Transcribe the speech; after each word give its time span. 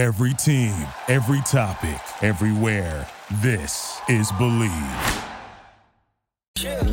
Every 0.00 0.32
team, 0.32 0.74
every 1.08 1.42
topic, 1.42 2.00
everywhere. 2.22 3.06
This 3.42 4.00
is 4.08 4.32
Believe. 4.32 4.72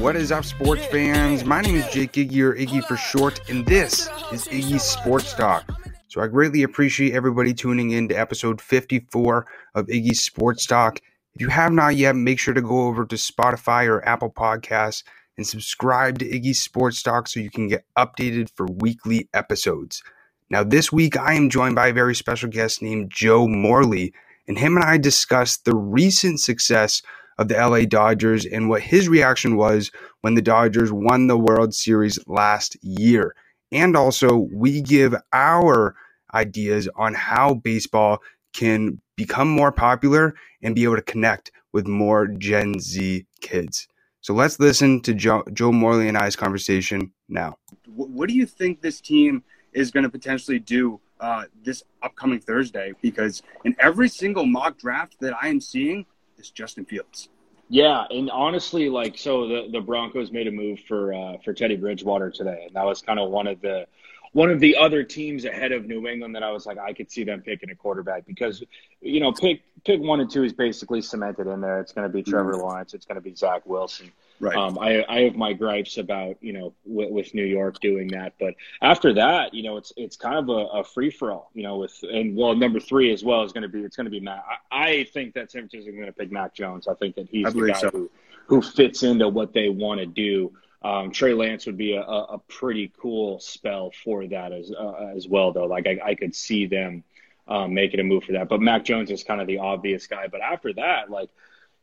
What 0.02 0.18
is 0.18 0.30
up, 0.30 0.44
sports 0.44 0.86
fans? 0.88 1.46
My 1.46 1.62
name 1.62 1.76
is 1.76 1.88
Jake 1.88 2.12
Iggy, 2.12 2.42
or 2.42 2.54
Iggy 2.54 2.84
for 2.84 2.98
short, 2.98 3.40
and 3.50 3.66
this 3.66 4.10
is 4.34 4.50
Iggy 4.50 4.82
Sports 4.82 5.34
Talk. 5.34 5.72
So 6.10 6.20
I 6.20 6.28
greatly 6.28 6.64
appreciate 6.64 7.14
everybody 7.14 7.54
tuning 7.54 7.92
in 7.92 8.10
to 8.10 8.14
episode 8.14 8.60
54 8.60 9.48
of 9.76 9.88
Iggy 9.88 10.14
Sports 10.14 10.66
Talk. 10.66 11.00
If 11.34 11.40
you 11.40 11.48
have 11.48 11.72
not 11.72 11.96
yet, 11.96 12.14
make 12.18 12.40
sure 12.40 12.54
to 12.54 12.62
go 12.62 12.88
over 12.88 13.06
to 13.06 13.16
Spotify 13.16 13.88
or 13.88 14.06
Apple 14.06 14.34
Podcasts 14.34 15.04
and 15.38 15.48
subscribe 15.48 16.20
to 16.20 16.26
Iggy 16.26 16.54
Sports 16.54 17.02
Talk 17.02 17.30
so 17.30 17.40
you 17.40 17.52
can 17.52 17.70
get 17.70 17.86
updated 17.98 18.50
for 18.50 18.66
weekly 18.66 19.30
episodes. 19.34 20.04
Now, 20.50 20.64
this 20.64 20.92
week 20.94 21.18
I 21.18 21.34
am 21.34 21.50
joined 21.50 21.76
by 21.76 21.88
a 21.88 21.94
very 21.94 22.16
special 22.16 22.50
guest 22.50 22.82
named 22.82 23.12
Joe 23.12 23.48
Morley, 23.48 24.14
and 24.48 24.58
him 24.58 24.78
and 24.78 24.86
I 24.86 24.98
discussed 24.98 25.66
the 25.66 25.76
recent 25.76 26.40
success 26.40 27.02
of 27.38 27.50
the 27.50 27.56
LA 27.56 27.82
Dodgers 27.82 28.46
and 28.46 28.70
what 28.70 28.82
his 28.82 29.10
reaction 29.10 29.58
was 29.58 29.92
when 30.22 30.36
the 30.36 30.42
Dodgers 30.42 30.92
won 30.92 31.28
the 31.28 31.38
World 31.38 31.74
Series 31.74 32.18
last 32.28 32.78
year. 32.82 33.36
And 33.74 33.98
also, 33.98 34.48
we 34.54 34.82
give 34.82 35.14
our 35.34 35.96
ideas 36.34 36.88
on 36.96 37.14
how 37.14 37.56
baseball 37.56 38.22
can 38.54 39.02
become 39.18 39.50
more 39.50 39.74
popular 39.74 40.34
and 40.64 40.76
be 40.76 40.86
able 40.86 40.96
to 40.96 41.02
connect 41.02 41.52
with 41.74 41.88
more 41.88 42.28
Gen 42.28 42.80
Z 42.80 43.26
kids. 43.42 43.88
So 44.22 44.34
let's 44.34 44.60
listen 44.60 45.02
to 45.02 45.14
Joe, 45.14 45.44
Joe 45.54 45.74
Morley 45.74 46.08
and 46.08 46.18
I's 46.18 46.36
conversation 46.36 47.12
now. 47.28 47.58
What 47.86 48.30
do 48.30 48.36
you 48.36 48.46
think 48.46 48.82
this 48.82 49.02
team 49.02 49.44
is 49.78 49.92
going 49.92 50.04
to 50.04 50.10
potentially 50.10 50.60
do 50.60 51.00
uh, 51.20 51.44
this 51.64 51.84
upcoming 52.02 52.40
Thursday? 52.40 52.94
Because 53.02 53.44
in 53.64 53.76
every 53.80 54.10
single 54.10 54.46
mock 54.46 54.78
draft 54.78 55.16
that 55.22 55.34
I 55.42 55.48
am 55.48 55.62
seeing, 55.62 56.06
is 56.38 56.50
Justin 56.52 56.86
Fields. 56.86 57.30
Yeah, 57.70 58.06
and 58.10 58.30
honestly, 58.32 58.90
like 58.90 59.18
so, 59.18 59.48
the 59.48 59.68
the 59.72 59.82
Broncos 59.82 60.32
made 60.32 60.48
a 60.48 60.52
move 60.52 60.80
for 60.88 61.14
uh, 61.14 61.38
for 61.44 61.54
Teddy 61.54 61.76
Bridgewater 61.76 62.32
today, 62.32 62.64
and 62.68 62.76
that 62.76 62.86
was 62.86 63.02
kind 63.02 63.20
of 63.20 63.30
one 63.30 63.48
of 63.48 63.60
the 63.62 63.88
one 64.34 64.50
of 64.50 64.60
the 64.60 64.76
other 64.78 65.04
teams 65.04 65.46
ahead 65.46 65.72
of 65.72 65.86
New 65.86 66.08
England 66.08 66.36
that 66.36 66.44
I 66.44 66.52
was 66.52 66.66
like, 66.66 66.78
I 66.78 66.94
could 66.94 67.12
see 67.12 67.24
them 67.24 67.42
picking 67.42 67.70
a 67.70 67.76
quarterback 67.76 68.26
because, 68.26 68.64
you 69.02 69.20
know, 69.20 69.32
pick 69.32 69.62
pick 69.84 70.00
one 70.00 70.20
and 70.20 70.30
two 70.30 70.44
is 70.44 70.54
basically 70.54 71.02
cemented 71.02 71.48
in 71.48 71.60
there. 71.60 71.80
It's 71.80 71.92
going 71.92 72.08
to 72.08 72.14
be 72.14 72.24
Trevor 72.24 72.54
mm-hmm. 72.54 72.62
Lawrence. 72.62 72.94
It's 72.94 73.06
going 73.06 73.16
to 73.16 73.22
be 73.22 73.36
Zach 73.36 73.66
Wilson. 73.66 74.12
Right. 74.40 74.56
Um, 74.56 74.78
I, 74.80 75.04
I 75.10 75.22
have 75.22 75.36
my 75.36 75.54
gripes 75.54 75.98
about 75.98 76.38
you 76.42 76.54
know 76.54 76.74
with, 76.86 77.10
with, 77.10 77.34
New 77.34 77.44
York 77.44 77.80
doing 77.80 78.10
that, 78.10 78.34
but 78.40 78.54
after 78.84 79.14
that, 79.16 79.54
you 79.54 79.64
know, 79.64 79.78
it's 79.78 79.92
it's 79.98 80.16
kind 80.16 80.36
of 80.36 80.50
a, 80.50 80.80
a 80.80 80.84
free 80.84 81.10
for 81.10 81.32
all. 81.32 81.50
You 81.56 81.64
know, 81.64 81.78
with 81.78 81.98
and 82.04 82.36
well, 82.36 82.56
number 82.56 82.80
three 82.80 83.12
as 83.12 83.24
well 83.24 83.44
is 83.44 83.52
going 83.52 83.64
to 83.64 83.68
be 83.68 83.80
it's 83.80 83.96
going 83.96 84.06
to 84.06 84.12
be 84.12 84.20
Matt. 84.20 84.44
I, 84.72 84.90
I 84.90 85.04
think 85.06 85.34
that 85.34 85.52
San 85.52 85.64
Francisco 85.64 85.90
is 85.90 85.96
going 85.96 86.06
to 86.06 86.14
pick 86.14 86.32
Mac 86.32 86.54
Jones. 86.54 86.88
I 86.88 86.94
think 86.94 87.16
that 87.16 87.28
he's 87.30 87.52
the 87.52 87.68
guy 87.68 87.80
so. 87.80 87.90
who 87.90 88.12
who 88.46 88.62
fits 88.62 89.02
into 89.02 89.28
what 89.28 89.54
they 89.54 89.70
want 89.70 90.00
to 90.00 90.06
do. 90.06 90.54
Um, 90.84 91.12
Trey 91.12 91.34
Lance 91.34 91.66
would 91.66 91.78
be 91.78 91.96
a, 91.96 92.02
a, 92.04 92.38
pretty 92.48 92.94
cool 92.98 93.40
spell 93.40 93.92
for 94.04 94.28
that 94.28 94.54
as 94.54 94.72
uh, 94.72 95.12
as 95.16 95.28
well, 95.28 95.52
though. 95.52 95.66
Like 95.66 95.88
I, 95.88 96.00
I 96.12 96.16
could 96.16 96.36
see 96.36 96.68
them 96.68 97.04
um, 97.48 97.74
making 97.74 98.00
a 98.00 98.04
move 98.04 98.24
for 98.24 98.34
that. 98.34 98.50
But 98.50 98.62
Mac 98.62 98.86
Jones 98.86 99.10
is 99.10 99.24
kind 99.24 99.42
of 99.42 99.48
the 99.48 99.58
obvious 99.58 100.06
guy. 100.08 100.28
But 100.28 100.42
after 100.42 100.74
that, 100.74 101.10
like 101.10 101.30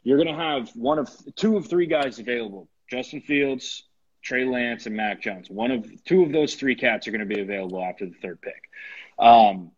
you're 0.05 0.23
going 0.23 0.35
to 0.35 0.41
have 0.41 0.71
one 0.77 0.99
of 0.99 1.11
two 1.35 1.57
of 1.57 1.67
three 1.67 1.87
guys 1.87 2.19
available: 2.19 2.69
Justin 2.89 3.23
Fields, 3.23 3.85
Trey 4.23 4.45
Lance, 4.45 4.87
and 4.87 4.95
Mac 4.95 5.21
Jones. 5.21 5.51
One 5.51 5.71
of 5.71 6.05
two 6.05 6.23
of 6.23 6.31
those 6.31 6.55
three 6.55 6.77
cats 6.77 7.09
are 7.09 7.11
going 7.11 7.27
to 7.27 7.35
be 7.35 7.41
available 7.41 7.83
after 7.83 8.07
the 8.07 8.15
third 8.23 8.41
pick. 8.41 8.63
Um, 9.19 9.73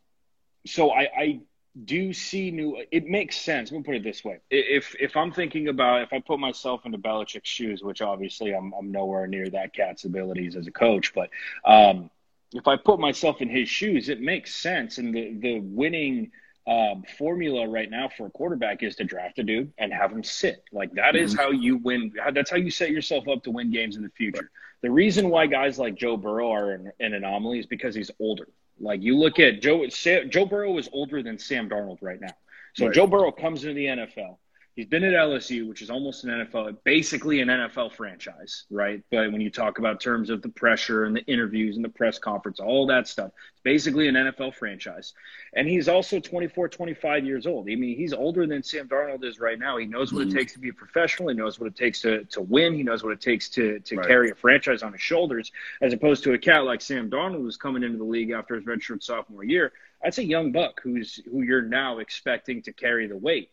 so 0.67 0.91
I, 0.91 1.09
I 1.17 1.41
do 1.85 2.13
see 2.13 2.51
new. 2.51 2.83
It 2.91 3.07
makes 3.07 3.37
sense. 3.37 3.71
Let 3.71 3.79
me 3.79 3.85
put 3.85 3.95
it 3.95 4.03
this 4.03 4.25
way: 4.25 4.41
if 4.51 4.95
if 4.99 5.17
I'm 5.17 5.33
thinking 5.33 5.69
about 5.69 6.03
if 6.03 6.13
I 6.13 6.21
put 6.21 6.41
myself 6.41 6.85
into 6.85 6.99
Belichick's 6.99 7.49
shoes, 7.49 7.83
which 7.83 8.03
obviously 8.03 8.53
I'm 8.53 8.73
I'm 8.73 8.91
nowhere 8.91 9.27
near 9.27 9.49
that 9.51 9.75
cat's 9.75 10.05
abilities 10.05 10.57
as 10.57 10.67
a 10.67 10.73
coach, 10.73 11.15
but 11.15 11.31
um, 11.65 12.11
if 12.53 12.67
I 12.67 12.77
put 12.77 12.99
myself 12.99 13.41
in 13.41 13.49
his 13.49 13.69
shoes, 13.69 14.09
it 14.09 14.21
makes 14.21 14.55
sense. 14.55 14.99
And 14.99 15.15
the 15.15 15.35
the 15.39 15.61
winning 15.61 16.33
um, 16.67 17.05
formula 17.17 17.69
right 17.69 17.91
now 17.91 18.09
for 18.09 18.27
a 18.27 18.31
quarterback 18.31 18.83
is 18.83 18.97
to 18.97 19.05
draft 19.05 19.39
a 19.39 19.45
dude 19.45 19.73
and 19.79 19.93
have 19.93 20.11
him 20.11 20.25
sit. 20.25 20.65
Like 20.73 20.93
that 20.95 21.15
mm-hmm. 21.15 21.25
is 21.25 21.37
how 21.37 21.51
you 21.51 21.77
win. 21.79 22.13
That's 22.33 22.51
how 22.51 22.57
you 22.57 22.71
set 22.71 22.91
yourself 22.91 23.29
up 23.29 23.45
to 23.45 23.51
win 23.51 23.71
games 23.71 23.97
in 23.97 24.03
the 24.03 24.11
future. 24.11 24.43
Right. 24.43 24.51
The 24.83 24.91
reason 24.91 25.31
why 25.31 25.47
guys 25.47 25.79
like 25.79 25.95
Joe 25.95 26.17
Burrow 26.17 26.53
are 26.53 26.73
an, 26.73 26.93
an 27.01 27.15
anomaly 27.15 27.61
is 27.61 27.67
because 27.67 27.95
he's 27.95 28.11
older. 28.19 28.49
Like 28.81 29.03
you 29.03 29.17
look 29.17 29.39
at 29.39 29.63
Joe, 29.63 29.87
Joe 29.87 30.47
Burrow 30.47 30.77
is 30.79 30.89
older 30.93 31.23
than 31.23 31.39
Sam 31.39 31.69
Darnold 31.69 31.99
right 32.03 32.21
now. 32.21 32.35
So 32.75 32.87
right. 32.87 32.95
Joe 32.95 33.07
Burrow 33.07 33.33
comes 33.33 33.65
into 33.65 33.75
the 33.75 33.87
NFL. 33.87 34.37
He's 34.77 34.85
been 34.85 35.05
at 35.05 35.15
LSU, 35.15 35.67
which 35.67 35.81
is 35.81 35.89
almost 35.89 36.25
an 36.25 36.31
NFL, 36.31 36.77
basically 36.85 37.41
an 37.41 37.49
NFL 37.49 37.93
franchise, 37.93 38.65
right? 38.71 39.03
But 39.11 39.33
when 39.33 39.41
you 39.41 39.49
talk 39.49 39.79
about 39.79 40.03
terms 40.03 40.29
of 40.29 40.43
the 40.43 40.51
pressure 40.51 41.07
and 41.07 41.17
the 41.17 41.25
interviews 41.25 41.77
and 41.77 41.85
the 41.85 41.89
press 41.89 42.19
conference, 42.19 42.61
all 42.61 42.87
that 42.89 43.09
stuff, 43.09 43.31
it's 43.53 43.63
basically 43.63 44.07
an 44.07 44.17
NFL 44.17 44.55
franchise. 44.55 45.15
And 45.55 45.67
he's 45.67 45.89
also 45.89 46.21
24, 46.21 46.69
25 46.69 47.25
years 47.25 47.47
old. 47.47 47.71
I 47.71 47.75
mean, 47.75 47.97
he's 47.97 48.13
older 48.13 48.47
than 48.47 48.63
Sam 48.63 48.87
Darnold 48.87 49.25
is 49.25 49.41
right 49.41 49.59
now. 49.59 49.79
He 49.79 49.87
knows 49.87 50.13
what 50.13 50.27
mm-hmm. 50.27 50.37
it 50.37 50.41
takes 50.41 50.53
to 50.53 50.59
be 50.59 50.69
a 50.69 50.75
professional. 50.75 51.31
He 51.31 51.37
knows 51.37 51.59
what 51.59 51.69
it 51.69 51.75
takes 51.75 52.03
to, 52.03 52.25
to 52.25 52.43
win. 52.43 52.75
He 52.75 52.83
knows 52.83 53.03
what 53.03 53.15
it 53.15 53.23
takes 53.23 53.49
to, 53.51 53.81
to 53.81 53.97
right. 53.97 54.07
carry 54.07 54.31
a 54.31 54.35
franchise 54.35 54.83
on 54.83 54.93
his 54.93 55.01
shoulders, 55.01 55.53
as 55.81 55.95
opposed 55.95 56.23
to 56.25 56.35
a 56.35 56.39
cat 56.39 56.65
like 56.65 56.83
Sam 56.83 57.09
Darnold 57.09 57.41
who's 57.41 57.57
coming 57.57 57.83
into 57.83 57.97
the 57.97 58.05
league 58.05 58.31
after 58.31 58.55
his 58.55 58.65
redshirt 58.65 59.03
sophomore 59.03 59.43
year. 59.43 59.73
That's 60.03 60.19
a 60.19 60.25
young 60.25 60.53
buck 60.53 60.83
who's 60.83 61.19
who 61.31 61.41
you're 61.41 61.63
now 61.63 61.99
expecting 61.99 62.61
to 62.63 62.75
carry 62.75 63.07
the 63.07 63.17
weight. 63.17 63.49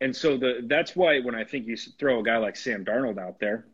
And 0.00 0.14
so 0.14 0.36
the 0.36 0.64
that's 0.66 0.94
why 0.94 1.20
when 1.20 1.34
I 1.34 1.44
think 1.44 1.66
you 1.66 1.76
throw 1.76 2.20
a 2.20 2.22
guy 2.22 2.36
like 2.38 2.56
Sam 2.56 2.84
Darnold 2.84 3.18
out 3.18 3.40
there 3.40 3.66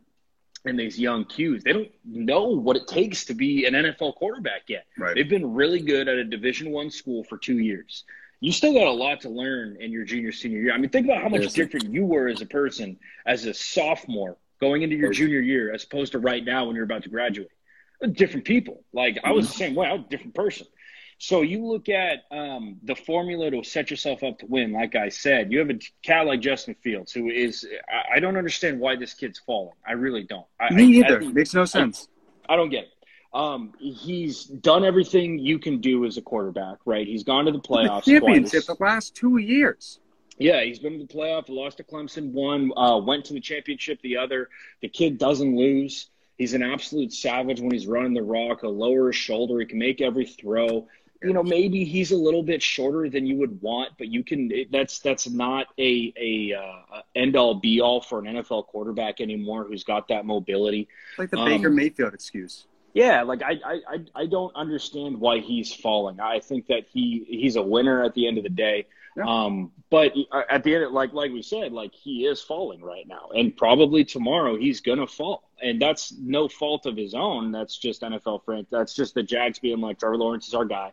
and 0.65 0.79
these 0.79 0.97
young 0.97 1.25
Qs, 1.25 1.63
they 1.63 1.73
don't 1.73 1.91
know 2.05 2.45
what 2.45 2.77
it 2.77 2.87
takes 2.87 3.25
to 3.25 3.33
be 3.33 3.65
an 3.65 3.73
NFL 3.73 4.15
quarterback 4.15 4.63
yet. 4.67 4.85
Right. 4.97 5.15
They've 5.15 5.29
been 5.29 5.53
really 5.53 5.81
good 5.81 6.07
at 6.07 6.15
a 6.15 6.23
Division 6.23 6.71
One 6.71 6.89
school 6.89 7.23
for 7.25 7.37
two 7.37 7.59
years. 7.59 8.05
You 8.39 8.51
still 8.51 8.73
got 8.73 8.87
a 8.87 8.91
lot 8.91 9.21
to 9.21 9.29
learn 9.29 9.77
in 9.79 9.91
your 9.91 10.03
junior 10.03 10.31
senior 10.31 10.59
year. 10.59 10.73
I 10.73 10.77
mean, 10.77 10.89
think 10.89 11.05
about 11.05 11.21
how 11.21 11.29
much 11.29 11.53
different 11.53 11.93
you 11.93 12.05
were 12.05 12.27
as 12.27 12.41
a 12.41 12.45
person 12.45 12.97
as 13.25 13.45
a 13.45 13.53
sophomore 13.53 14.37
going 14.59 14.81
into 14.81 14.95
your 14.95 15.11
junior 15.11 15.39
year 15.39 15.73
as 15.73 15.83
opposed 15.83 16.13
to 16.13 16.19
right 16.19 16.43
now 16.43 16.65
when 16.65 16.75
you're 16.75 16.85
about 16.85 17.03
to 17.03 17.09
graduate. 17.09 17.51
Different 18.11 18.45
people. 18.45 18.83
Like 18.93 19.17
I 19.23 19.31
was 19.31 19.47
the 19.47 19.53
same 19.53 19.75
way. 19.75 19.87
I 19.87 19.93
was 19.93 20.01
a 20.01 20.09
different 20.09 20.35
person. 20.35 20.67
So 21.23 21.41
you 21.41 21.65
look 21.65 21.87
at 21.87 22.25
um, 22.31 22.75
the 22.83 22.95
formula 22.95 23.49
to 23.49 23.63
set 23.63 23.89
yourself 23.89 24.23
up 24.23 24.39
to 24.39 24.45
win. 24.45 24.73
Like 24.73 24.97
I 24.97 25.07
said, 25.07 25.53
you 25.53 25.59
have 25.59 25.69
a 25.69 25.79
cat 26.01 26.25
like 26.25 26.41
Justin 26.41 26.75
Fields, 26.83 27.13
who 27.13 27.29
is 27.29 27.65
I, 27.89 28.17
I 28.17 28.19
don't 28.19 28.35
understand 28.35 28.77
why 28.77 28.97
this 28.97 29.13
kid's 29.13 29.39
falling. 29.39 29.71
I 29.87 29.93
really 29.93 30.23
don't. 30.23 30.45
I, 30.59 30.73
Me 30.73 30.83
either. 30.97 31.21
Makes 31.21 31.53
no 31.53 31.63
sense. 31.63 32.09
I, 32.49 32.53
I 32.53 32.57
don't 32.57 32.67
get 32.67 32.83
it. 32.83 32.89
Um, 33.33 33.71
he's 33.79 34.43
done 34.43 34.83
everything 34.83 35.39
you 35.39 35.59
can 35.59 35.79
do 35.79 36.03
as 36.03 36.17
a 36.17 36.21
quarterback, 36.21 36.79
right? 36.83 37.07
He's 37.07 37.23
gone 37.23 37.45
to 37.45 37.53
the 37.53 37.61
playoffs. 37.61 38.03
The 38.03 38.19
championship 38.19 38.65
the 38.65 38.75
last 38.81 39.15
two 39.15 39.37
years. 39.37 39.99
Yeah, 40.39 40.61
he's 40.61 40.79
been 40.79 40.99
to 40.99 41.05
the 41.05 41.13
playoff, 41.13 41.47
lost 41.47 41.77
to 41.77 41.85
Clemson, 41.85 42.33
one, 42.33 42.73
uh, 42.75 42.97
went 42.97 43.23
to 43.25 43.33
the 43.33 43.39
championship 43.39 44.01
the 44.01 44.17
other. 44.17 44.49
The 44.81 44.89
kid 44.89 45.19
doesn't 45.19 45.55
lose. 45.55 46.07
He's 46.37 46.53
an 46.53 46.63
absolute 46.63 47.13
savage 47.13 47.61
when 47.61 47.71
he's 47.71 47.87
running 47.87 48.13
the 48.13 48.23
rock. 48.23 48.59
He'll 48.61 48.75
lower 48.75 49.07
his 49.07 49.15
shoulder. 49.15 49.57
He 49.61 49.65
can 49.65 49.79
make 49.79 50.01
every 50.01 50.25
throw 50.25 50.89
you 51.23 51.33
know 51.33 51.43
maybe 51.43 51.85
he's 51.85 52.11
a 52.11 52.17
little 52.17 52.43
bit 52.43 52.61
shorter 52.61 53.09
than 53.09 53.25
you 53.25 53.37
would 53.37 53.61
want, 53.61 53.91
but 53.97 54.07
you 54.07 54.23
can 54.23 54.51
that's 54.71 54.99
that's 54.99 55.29
not 55.29 55.67
a 55.79 56.13
a 56.17 56.53
uh, 56.53 57.01
end 57.15 57.35
all 57.35 57.55
be 57.55 57.81
all 57.81 58.01
for 58.01 58.19
an 58.19 58.25
NFL 58.25 58.67
quarterback 58.67 59.21
anymore 59.21 59.63
who's 59.63 59.83
got 59.83 60.09
that 60.09 60.25
mobility. 60.25 60.87
Like 61.17 61.29
the 61.29 61.39
um, 61.39 61.45
Baker 61.45 61.69
Mayfield 61.69 62.13
excuse. 62.13 62.65
Yeah, 62.93 63.23
like 63.23 63.41
I, 63.41 63.59
I 63.65 63.97
I 64.15 64.25
don't 64.27 64.55
understand 64.55 65.19
why 65.19 65.39
he's 65.39 65.73
falling. 65.73 66.19
I 66.19 66.39
think 66.39 66.67
that 66.67 66.85
he 66.91 67.25
he's 67.27 67.55
a 67.55 67.63
winner 67.63 68.03
at 68.03 68.13
the 68.13 68.27
end 68.27 68.37
of 68.37 68.43
the 68.43 68.49
day. 68.49 68.85
Yeah. 69.15 69.25
Um, 69.27 69.71
but 69.89 70.13
at 70.49 70.63
the 70.63 70.75
end, 70.75 70.91
like 70.91 71.13
like 71.13 71.31
we 71.31 71.41
said, 71.41 71.71
like 71.71 71.93
he 71.93 72.25
is 72.25 72.41
falling 72.41 72.81
right 72.81 73.07
now, 73.07 73.29
and 73.35 73.55
probably 73.55 74.03
tomorrow 74.03 74.57
he's 74.57 74.81
gonna 74.81 75.07
fall, 75.07 75.43
and 75.61 75.81
that's 75.81 76.13
no 76.13 76.47
fault 76.47 76.85
of 76.85 76.97
his 76.97 77.13
own. 77.13 77.51
That's 77.51 77.77
just 77.77 78.01
NFL 78.01 78.43
Frank. 78.43 78.67
That's 78.69 78.93
just 78.93 79.15
the 79.15 79.23
Jags 79.23 79.59
being 79.59 79.79
like 79.79 79.99
Trevor 79.99 80.17
Lawrence 80.17 80.47
is 80.47 80.53
our 80.53 80.65
guy. 80.65 80.91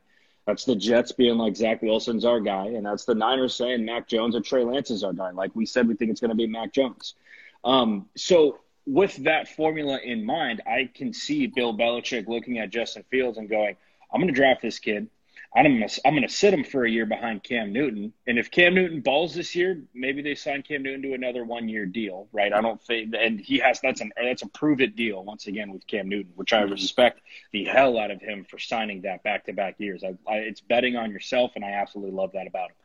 That's 0.51 0.65
the 0.65 0.75
Jets 0.75 1.13
being 1.13 1.39
like 1.39 1.55
Zach 1.55 1.81
Wilson's 1.81 2.25
our 2.25 2.41
guy, 2.41 2.67
and 2.67 2.85
that's 2.85 3.05
the 3.05 3.15
Niners 3.15 3.55
saying 3.55 3.85
Mac 3.85 4.09
Jones 4.09 4.35
or 4.35 4.41
Trey 4.41 4.65
Lance 4.65 4.91
is 4.91 5.05
our 5.05 5.13
guy. 5.13 5.31
Like 5.31 5.55
we 5.55 5.65
said, 5.65 5.87
we 5.87 5.95
think 5.95 6.11
it's 6.11 6.21
going 6.21 6.31
to 6.31 6.35
be 6.35 6.49
Mac 6.49 6.73
Jones. 6.73 7.15
Um, 7.63 8.09
so 8.17 8.59
with 8.85 9.15
that 9.19 9.47
formula 9.47 10.01
in 10.03 10.27
mind, 10.27 10.61
I 10.67 10.91
can 10.93 11.13
see 11.13 11.47
Bill 11.47 11.73
Belichick 11.73 12.27
looking 12.27 12.59
at 12.59 12.71
Justin 12.71 13.05
Fields 13.13 13.39
and 13.39 13.49
going, 13.49 13.77
"I'm 14.13 14.21
going 14.21 14.27
to 14.27 14.37
draft 14.37 14.61
this 14.61 14.81
kid. 14.81 15.09
I'm 15.55 15.65
gonna 15.65 15.89
I'm 16.05 16.15
gonna 16.15 16.29
sit 16.29 16.55
him 16.55 16.63
for 16.63 16.85
a 16.85 16.91
year 16.91 17.07
behind 17.07 17.43
Cam 17.43 17.73
Newton, 17.73 18.13
and 18.29 18.39
if 18.39 18.53
Cam 18.53 18.73
Newton 18.73 19.01
balls 19.01 19.35
this 19.35 19.57
year, 19.57 19.83
maybe 19.93 20.23
they 20.23 20.37
sign 20.37 20.63
Cam 20.63 20.85
Newton 20.85 21.03
to 21.03 21.15
another 21.15 21.45
one 21.45 21.69
year 21.69 21.87
deal, 21.87 22.29
right? 22.33 22.53
I 22.53 22.61
don't 22.61 22.81
think, 22.81 23.15
and 23.19 23.41
he 23.41 23.59
has 23.59 23.81
that's 23.81 24.01
an 24.01 24.13
that's 24.17 24.43
a 24.43 24.49
prove 24.49 24.81
it 24.81 24.95
deal 24.95 25.25
once 25.25 25.49
again 25.49 25.73
with 25.73 25.85
Cam 25.89 26.09
Newton, 26.09 26.33
which 26.37 26.53
I 26.53 26.61
respect 26.61 27.21
the 27.53 27.65
hell 27.65 27.99
out 27.99 28.13
of 28.13 28.21
him 28.21 28.47
for 28.49 28.61
signing 28.61 29.03
that 29.03 29.25
back 29.25 29.47
to 29.47 29.53
back 29.53 29.75
years. 29.81 30.05
I, 30.05 30.15
I, 30.31 30.37
it's 30.37 30.61
betting 30.61 30.95
on 30.95 31.11
yourself, 31.11 31.53
and 31.57 31.65
I 31.65 31.73
absolutely 31.73 32.15
love 32.15 32.33
that 32.35 32.47
about 32.47 32.71
him. 32.71 32.77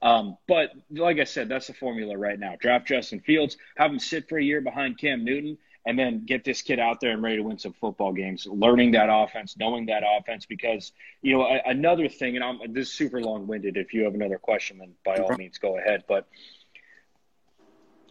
Um, 0.00 0.38
but 0.48 0.70
like 0.90 1.18
I 1.18 1.24
said, 1.24 1.50
that's 1.50 1.66
the 1.66 1.74
formula 1.74 2.16
right 2.16 2.38
now. 2.38 2.54
Draft 2.58 2.86
Justin 2.86 3.20
Fields, 3.20 3.58
have 3.76 3.90
him 3.90 3.98
sit 3.98 4.30
for 4.30 4.38
a 4.38 4.42
year 4.42 4.62
behind 4.62 4.98
Cam 4.98 5.24
Newton, 5.24 5.58
and 5.86 5.98
then 5.98 6.24
get 6.24 6.44
this 6.44 6.62
kid 6.62 6.78
out 6.78 7.00
there 7.00 7.10
and 7.10 7.22
ready 7.22 7.36
to 7.36 7.42
win 7.42 7.58
some 7.58 7.72
football 7.74 8.12
games, 8.12 8.46
learning 8.46 8.92
that 8.92 9.08
offense, 9.10 9.56
knowing 9.58 9.86
that 9.86 10.02
offense. 10.06 10.46
Because 10.46 10.92
you 11.22 11.36
know 11.36 11.60
another 11.66 12.08
thing, 12.08 12.36
and 12.36 12.44
I'm 12.44 12.72
this 12.72 12.88
is 12.88 12.94
super 12.94 13.20
long 13.20 13.46
winded. 13.46 13.76
If 13.76 13.94
you 13.94 14.04
have 14.04 14.14
another 14.14 14.38
question, 14.38 14.78
then 14.78 14.92
by 15.04 15.16
all 15.16 15.36
means 15.36 15.58
go 15.58 15.78
ahead. 15.78 16.04
But 16.08 16.26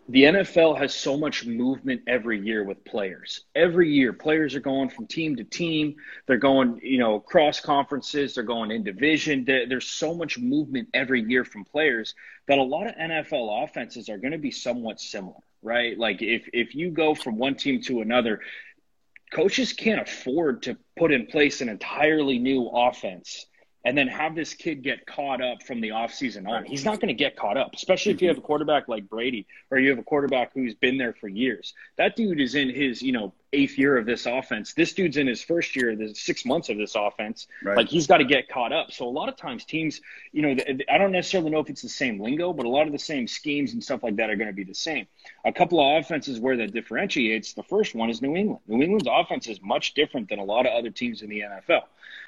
the 0.10 0.24
NFL 0.24 0.78
has 0.80 0.94
so 0.94 1.18
much 1.18 1.46
movement 1.46 2.02
every 2.08 2.40
year 2.40 2.64
with 2.64 2.84
players. 2.84 3.46
Every 3.56 3.90
year, 3.90 4.12
players 4.12 4.54
are 4.54 4.60
going 4.60 4.90
from 4.90 5.08
team 5.08 5.38
to 5.38 5.46
team. 5.46 5.96
They're 6.28 6.38
going, 6.38 6.82
you 6.84 6.98
know, 6.98 7.22
cross 7.22 7.62
conferences. 7.62 8.36
They're 8.36 8.44
going 8.44 8.72
in 8.72 8.84
division. 8.84 9.46
There's 9.46 9.88
so 9.88 10.14
much 10.14 10.38
movement 10.38 10.90
every 10.94 11.22
year 11.22 11.46
from 11.46 11.64
players 11.64 12.16
that 12.48 12.58
a 12.58 12.64
lot 12.64 12.88
of 12.88 12.96
NFL 12.96 13.64
offenses 13.64 14.10
are 14.10 14.18
going 14.18 14.34
to 14.34 14.38
be 14.38 14.52
somewhat 14.52 15.00
similar, 15.00 15.40
right? 15.64 15.98
Like 15.98 16.22
if 16.22 16.48
if 16.54 16.76
you 16.76 16.92
go 16.92 17.16
from 17.16 17.38
one 17.38 17.56
team 17.56 17.82
to 17.84 18.02
another, 18.02 18.42
coaches 19.32 19.74
can't 19.74 20.02
afford 20.02 20.64
to 20.64 20.78
put 20.98 21.12
in 21.12 21.26
place 21.26 21.62
an 21.62 21.70
entirely 21.70 22.38
new 22.38 22.68
offense 22.68 23.48
and 23.86 23.98
then 23.98 24.08
have 24.08 24.34
this 24.36 24.54
kid 24.54 24.82
get 24.82 25.06
caught 25.06 25.42
up 25.42 25.62
from 25.64 25.82
the 25.82 25.90
offseason 25.90 26.48
on. 26.48 26.64
He's 26.64 26.86
not 26.86 27.02
going 27.02 27.10
to 27.10 27.14
get 27.14 27.36
caught 27.36 27.58
up, 27.58 27.72
especially 27.74 28.14
if 28.14 28.22
you 28.22 28.30
have 28.30 28.38
a 28.38 28.42
quarterback 28.42 28.88
like 28.88 29.10
Brady 29.10 29.46
or 29.72 29.78
you 29.78 29.90
have 29.90 30.00
a 30.00 30.04
quarterback 30.04 30.54
who's 30.54 30.74
been 30.74 30.98
there 30.98 31.14
for 31.14 31.28
years. 31.28 31.74
That 31.98 32.16
dude 32.16 32.40
is 32.40 32.56
in 32.56 32.70
his, 32.70 33.02
you 33.02 33.12
know, 33.12 33.34
eighth 33.52 33.78
year 33.78 33.98
of 33.98 34.06
this 34.06 34.26
offense. 34.26 34.74
This 34.74 34.94
dude's 34.94 35.18
in 35.18 35.28
his 35.28 35.44
first 35.44 35.76
year, 35.76 35.96
the 35.96 36.14
six 36.16 36.46
months 36.46 36.70
of 36.70 36.78
this 36.78 36.96
offense. 36.96 37.48
Right. 37.62 37.78
Like 37.78 37.90
he's 37.90 38.08
got 38.08 38.18
to 38.18 38.24
get 38.24 38.48
caught 38.48 38.72
up. 38.72 38.92
So 38.92 39.06
a 39.06 39.12
lot 39.12 39.28
of 39.28 39.36
times 39.36 39.66
teams, 39.66 40.02
you 40.32 40.42
know, 40.42 40.56
I 40.90 40.98
don't 40.98 41.12
necessarily 41.12 41.50
know 41.50 41.60
if 41.60 41.70
it's 41.70 41.82
the 41.82 41.90
same 41.90 42.20
lingo, 42.20 42.54
but 42.54 42.66
a 42.66 42.70
lot 42.70 42.88
of 42.88 42.94
the 42.94 43.00
same 43.00 43.28
schemes 43.28 43.74
and 43.74 43.84
stuff 43.84 44.02
like 44.02 44.16
that 44.16 44.30
are 44.30 44.36
going 44.36 44.48
to 44.48 44.54
be 44.54 44.64
the 44.64 44.74
same. 44.74 45.08
A 45.46 45.52
couple 45.52 45.80
of 45.80 46.04
offenses 46.04 46.40
where 46.40 46.56
that 46.58 46.74
differentiates. 46.74 47.54
The 47.54 47.64
first 47.64 47.96
one 47.96 48.10
is 48.10 48.22
New 48.22 48.36
England. 48.36 48.62
New 48.68 48.82
England's 48.82 49.10
offense 49.12 49.48
is 49.48 49.62
much 49.62 49.94
different 49.94 50.30
than 50.30 50.40
a 50.40 50.44
lot 50.46 50.66
of 50.66 50.72
other 50.72 50.90
teams 50.90 51.22
in 51.22 51.30
the 51.30 51.42
NFL. 51.42 51.84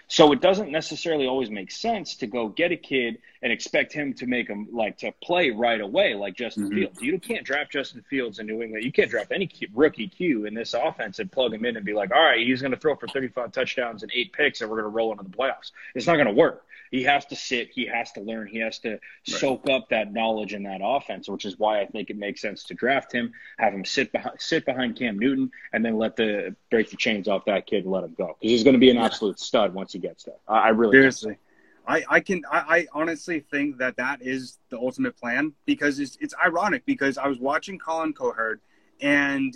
So 0.08 0.32
it 0.32 0.42
doesn't 0.42 0.72
necessarily 0.72 1.26
always 1.26 1.50
make 1.50 1.72
sense 1.72 2.16
to 2.18 2.28
go 2.28 2.48
get 2.48 2.72
a 2.72 2.76
kid 2.76 3.18
and 3.42 3.52
expect 3.52 3.92
him 3.92 4.14
to 4.16 4.28
make 4.28 4.48
him 4.48 4.68
like 4.72 5.00
to 5.00 5.12
play 5.24 5.50
right 5.50 5.82
away 5.82 6.14
like 6.14 6.36
Justin 6.36 6.66
mm-hmm. 6.66 6.76
Fields. 6.76 7.02
You 7.02 7.20
can't 7.20 7.44
draft 7.44 7.72
Justin 7.72 8.04
Fields 8.10 8.40
in 8.40 8.46
New 8.46 8.62
England. 8.62 8.84
You 8.84 8.92
can't 8.92 9.10
draft 9.10 9.32
any 9.32 9.50
rookie 9.74 10.08
Q 10.08 10.46
in 10.46 10.54
this 10.54 10.74
offense 10.74 11.20
and 11.20 11.32
plug 11.32 11.54
him 11.54 11.66
in 11.66 11.76
and 11.76 11.86
be 11.86 11.94
like, 11.94 12.12
all 12.12 12.24
right, 12.24 12.46
he's 12.46 12.62
going 12.62 12.72
to 12.72 12.78
throw 12.78 12.96
for 12.96 13.08
35 13.08 13.52
touchdowns 13.52 14.04
and 14.04 14.12
eight 14.14 14.32
picks 14.32 14.62
and 14.62 14.70
we're 14.70 14.82
going 14.82 14.92
to 14.92 14.96
roll 14.96 15.12
into 15.12 15.24
the 15.24 15.30
playoffs. 15.30 15.72
It's 15.96 16.06
not 16.06 16.16
going 16.16 16.28
to 16.28 16.34
work. 16.34 16.66
He 16.96 17.04
has 17.04 17.26
to 17.26 17.36
sit. 17.36 17.72
He 17.74 17.86
has 17.88 18.14
to 18.14 18.22
learn. 18.22 18.48
He 18.48 18.60
has 18.60 18.80
to 18.80 18.92
right. 18.92 19.00
soak 19.26 19.70
up 19.70 19.90
that 19.90 20.14
knowledge 20.14 20.54
in 20.54 20.64
that 20.64 20.80
offense, 20.82 21.28
which 21.28 21.44
is 21.44 21.60
why 21.60 21.82
I 21.82 21.86
think 21.88 22.10
it 22.10 22.18
makes 22.18 22.40
sense 22.40 22.64
to 22.64 22.74
draft 22.74 23.12
him, 23.12 23.34
have 23.60 23.74
him 23.74 23.84
sit 23.84 24.14
behind, 24.14 24.40
sit 24.40 24.66
behind 24.66 24.96
Cam 24.96 25.20
Newton, 25.20 25.52
and 25.74 25.84
then 25.84 25.98
let 25.98 26.16
the 26.16 26.56
break 26.72 26.90
the 26.90 26.96
chains 26.96 27.28
off 27.28 27.44
that 27.46 27.68
kid 27.68 27.84
and 27.84 27.92
let 27.92 28.06
him 28.06 28.16
go 28.18 28.28
because 28.40 28.50
he's 28.50 28.64
going 28.64 28.76
to 28.76 28.80
be 28.80 28.90
an 28.90 28.98
absolute 28.98 29.42
stud 29.42 29.74
once 29.74 29.92
he 29.92 30.00
gets 30.00 30.24
there. 30.24 30.36
I, 30.48 30.60
I 30.60 30.70
really 30.70 30.94
seriously. 30.94 31.38
I, 31.86 32.04
I 32.10 32.20
can 32.22 32.44
I, 32.50 32.60
I, 32.60 32.88
honestly 32.94 33.42
think 33.42 33.78
that 33.80 33.98
that 33.98 34.22
is 34.22 34.58
the 34.70 34.78
ultimate 34.78 35.18
plan 35.18 35.52
because 35.66 36.00
it's 36.00 36.18
it's 36.22 36.34
ironic 36.44 36.86
because 36.86 37.18
I 37.18 37.28
was 37.28 37.40
watching 37.40 37.78
Colin 37.78 38.14
Cowherd 38.14 38.62
and 39.02 39.56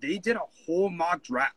they 0.00 0.16
did 0.16 0.36
a 0.36 0.46
whole 0.64 0.88
mock 0.88 1.22
draft 1.22 1.54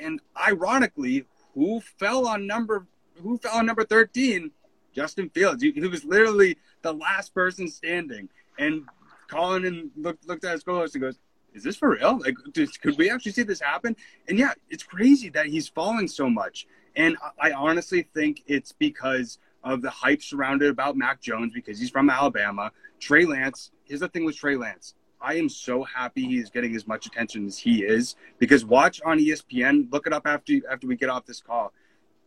and 0.00 0.18
ironically 0.48 1.26
who 1.54 1.80
fell 1.98 2.26
on 2.26 2.46
number 2.46 2.86
who 3.22 3.38
fell 3.38 3.56
on 3.56 3.66
number 3.66 3.84
13? 3.84 4.50
Justin 4.96 5.28
Fields. 5.28 5.62
He, 5.62 5.72
he 5.72 5.86
was 5.86 6.04
literally 6.04 6.56
the 6.82 6.92
last 6.92 7.34
person 7.34 7.68
standing. 7.68 8.28
And 8.58 8.84
Colin 9.28 9.66
and 9.66 9.90
looked 9.96 10.26
looked 10.26 10.44
at 10.44 10.52
his 10.52 10.62
co-host 10.62 10.94
and 10.94 11.02
goes, 11.02 11.18
"Is 11.52 11.62
this 11.62 11.76
for 11.76 11.90
real? 11.90 12.18
Like, 12.18 12.34
could 12.54 12.96
we 12.96 13.10
actually 13.10 13.32
see 13.32 13.42
this 13.42 13.60
happen?" 13.60 13.94
And 14.28 14.38
yeah, 14.38 14.52
it's 14.70 14.82
crazy 14.82 15.28
that 15.30 15.46
he's 15.46 15.68
falling 15.68 16.08
so 16.08 16.30
much. 16.30 16.66
And 16.96 17.18
I, 17.38 17.52
honestly 17.52 18.08
think 18.14 18.42
it's 18.46 18.72
because 18.72 19.38
of 19.62 19.82
the 19.82 19.90
hype 19.90 20.22
surrounded 20.22 20.70
about 20.70 20.96
Mac 20.96 21.20
Jones 21.20 21.52
because 21.52 21.78
he's 21.78 21.90
from 21.90 22.08
Alabama. 22.08 22.72
Trey 23.00 23.26
Lance. 23.26 23.70
Here's 23.84 24.00
the 24.00 24.08
thing 24.08 24.24
with 24.24 24.36
Trey 24.36 24.56
Lance. 24.56 24.94
I 25.20 25.34
am 25.34 25.50
so 25.50 25.82
happy 25.82 26.26
he's 26.26 26.48
getting 26.48 26.74
as 26.74 26.86
much 26.86 27.04
attention 27.04 27.46
as 27.46 27.58
he 27.58 27.84
is 27.84 28.16
because 28.38 28.64
watch 28.64 29.02
on 29.04 29.18
ESPN. 29.18 29.92
Look 29.92 30.06
it 30.06 30.14
up 30.14 30.26
after 30.26 30.54
after 30.70 30.86
we 30.86 30.96
get 30.96 31.10
off 31.10 31.26
this 31.26 31.40
call. 31.40 31.74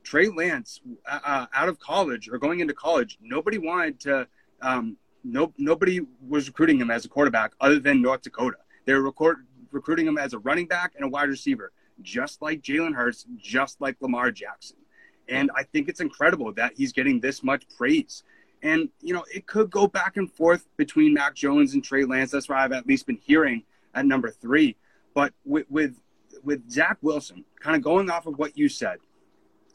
Trey 0.09 0.27
Lance 0.27 0.81
uh, 1.07 1.19
uh, 1.23 1.45
out 1.53 1.69
of 1.69 1.79
college 1.79 2.29
or 2.29 2.39
going 2.39 2.61
into 2.61 2.73
college, 2.73 3.19
nobody 3.21 3.59
wanted 3.59 3.99
to. 3.99 4.27
Um, 4.59 4.97
no, 5.23 5.53
nobody 5.59 5.99
was 6.27 6.47
recruiting 6.47 6.81
him 6.81 6.89
as 6.89 7.05
a 7.05 7.09
quarterback 7.09 7.51
other 7.61 7.79
than 7.79 8.01
North 8.01 8.23
Dakota. 8.23 8.57
They 8.85 8.93
were 8.93 9.03
record, 9.03 9.45
recruiting 9.71 10.07
him 10.07 10.17
as 10.17 10.33
a 10.33 10.39
running 10.39 10.65
back 10.65 10.93
and 10.95 11.05
a 11.05 11.07
wide 11.07 11.29
receiver, 11.29 11.71
just 12.01 12.41
like 12.41 12.63
Jalen 12.63 12.95
Hurts, 12.95 13.27
just 13.37 13.81
like 13.81 13.97
Lamar 14.01 14.31
Jackson. 14.31 14.77
And 15.27 15.51
I 15.55 15.61
think 15.61 15.87
it's 15.87 15.99
incredible 15.99 16.53
that 16.53 16.73
he's 16.75 16.91
getting 16.91 17.19
this 17.19 17.43
much 17.43 17.65
praise. 17.77 18.23
And 18.63 18.89
you 19.01 19.13
know, 19.13 19.25
it 19.31 19.45
could 19.45 19.69
go 19.69 19.85
back 19.85 20.17
and 20.17 20.31
forth 20.31 20.65
between 20.75 21.13
Mac 21.13 21.35
Jones 21.35 21.75
and 21.75 21.83
Trey 21.83 22.03
Lance. 22.03 22.31
That's 22.31 22.49
why 22.49 22.63
I've 22.63 22.71
at 22.71 22.87
least 22.87 23.05
been 23.05 23.19
hearing 23.21 23.61
at 23.93 24.07
number 24.07 24.31
three. 24.31 24.75
But 25.13 25.33
with 25.45 25.67
with, 25.69 25.99
with 26.43 26.67
Zach 26.71 26.97
Wilson, 27.03 27.45
kind 27.59 27.75
of 27.75 27.83
going 27.83 28.09
off 28.09 28.25
of 28.25 28.39
what 28.39 28.57
you 28.57 28.69
said, 28.69 28.97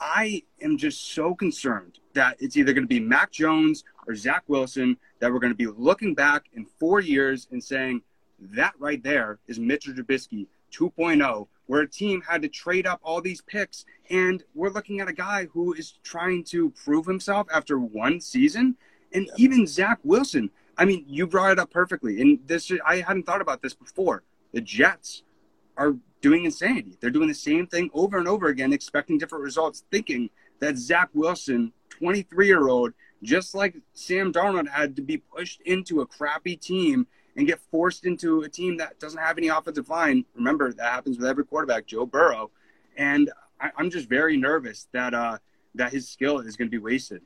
I 0.01 0.43
am 0.61 0.77
just 0.77 1.13
so 1.13 1.35
concerned 1.35 1.99
that 2.15 2.37
it's 2.41 2.57
either 2.57 2.73
going 2.73 2.85
to 2.85 2.89
be 2.89 3.01
Mac 3.01 3.33
Jones 3.33 3.85
or 4.07 4.15
Zach 4.15 4.45
Wilson 4.49 4.97
that 5.21 5.33
we're 5.33 5.39
going 5.39 5.53
to 5.53 5.57
be 5.57 5.67
looking 5.67 6.15
back 6.15 6.45
in 6.53 6.67
four 6.79 7.01
years 7.01 7.49
and 7.51 7.63
saying 7.63 8.03
that 8.41 8.75
right 8.79 9.03
there 9.03 9.39
is 9.47 9.59
Mitchell 9.59 9.95
Trubisky 9.95 10.47
2.0, 10.73 11.47
where 11.67 11.83
a 11.83 11.89
team 11.89 12.21
had 12.23 12.43
to 12.43 12.49
trade 12.49 12.87
up 12.87 13.01
all 13.03 13.21
these 13.21 13.41
picks, 13.43 13.85
and 14.11 14.43
we're 14.55 14.71
looking 14.71 15.01
at 15.01 15.09
a 15.09 15.13
guy 15.13 15.47
who 15.53 15.73
is 15.75 15.99
trying 16.03 16.45
to 16.45 16.71
prove 16.71 17.07
himself 17.07 17.47
after 17.53 17.79
one 17.79 18.21
season, 18.21 18.77
and 19.13 19.29
even 19.37 19.67
Zach 19.67 19.99
Wilson. 20.03 20.51
I 20.77 20.85
mean, 20.85 21.05
you 21.07 21.27
brought 21.27 21.53
it 21.53 21.59
up 21.59 21.71
perfectly, 21.71 22.21
and 22.21 22.41
this 22.47 22.71
I 22.85 22.97
hadn't 22.97 23.25
thought 23.25 23.41
about 23.41 23.63
this 23.63 23.75
before. 23.75 24.25
The 24.53 24.61
Jets 24.61 25.23
are 25.77 25.95
doing 26.21 26.45
insanity. 26.45 26.97
They're 27.01 27.11
doing 27.11 27.29
the 27.29 27.35
same 27.35 27.67
thing 27.67 27.91
over 27.93 28.19
and 28.19 28.29
over 28.29 28.49
again, 28.49 28.73
expecting 28.73 29.19
different 29.19 29.45
results, 29.45 29.85
thinking 29.91 30.31
that 30.61 30.79
Zach 30.79 31.11
Wilson, 31.13 31.73
23 31.91 32.47
year 32.47 32.69
old, 32.69 32.93
just 33.23 33.55
like 33.55 33.77
Sam 33.93 34.33
Darnold, 34.33 34.69
had 34.69 34.97
to 34.97 35.03
be 35.03 35.19
pushed 35.19 35.61
into 35.63 36.01
a 36.01 36.07
crappy 36.07 36.57
team 36.57 37.07
and 37.37 37.47
get 37.47 37.61
forced 37.71 38.07
into 38.07 38.43
a 38.43 38.49
team 38.49 38.77
that 38.77 38.99
doesn't 39.01 39.19
have 39.19 39.39
any 39.39 39.49
offensive 39.49 39.89
line. 39.89 40.25
Remember, 40.35 40.73
that 40.73 40.93
happens 40.93 41.19
with 41.19 41.27
every 41.27 41.45
quarterback, 41.45 41.87
Joe 41.87 42.07
Burrow. 42.07 42.51
And 42.97 43.31
I, 43.61 43.71
am 43.79 43.91
just 43.91 44.09
very 44.09 44.37
nervous 44.37 44.89
that 44.93 45.15
uh, 45.15 45.39
that 45.75 45.93
his 45.93 46.09
skill 46.09 46.39
is 46.39 46.57
going 46.57 46.69
to 46.69 46.71
be 46.71 46.83
wasted. 46.83 47.23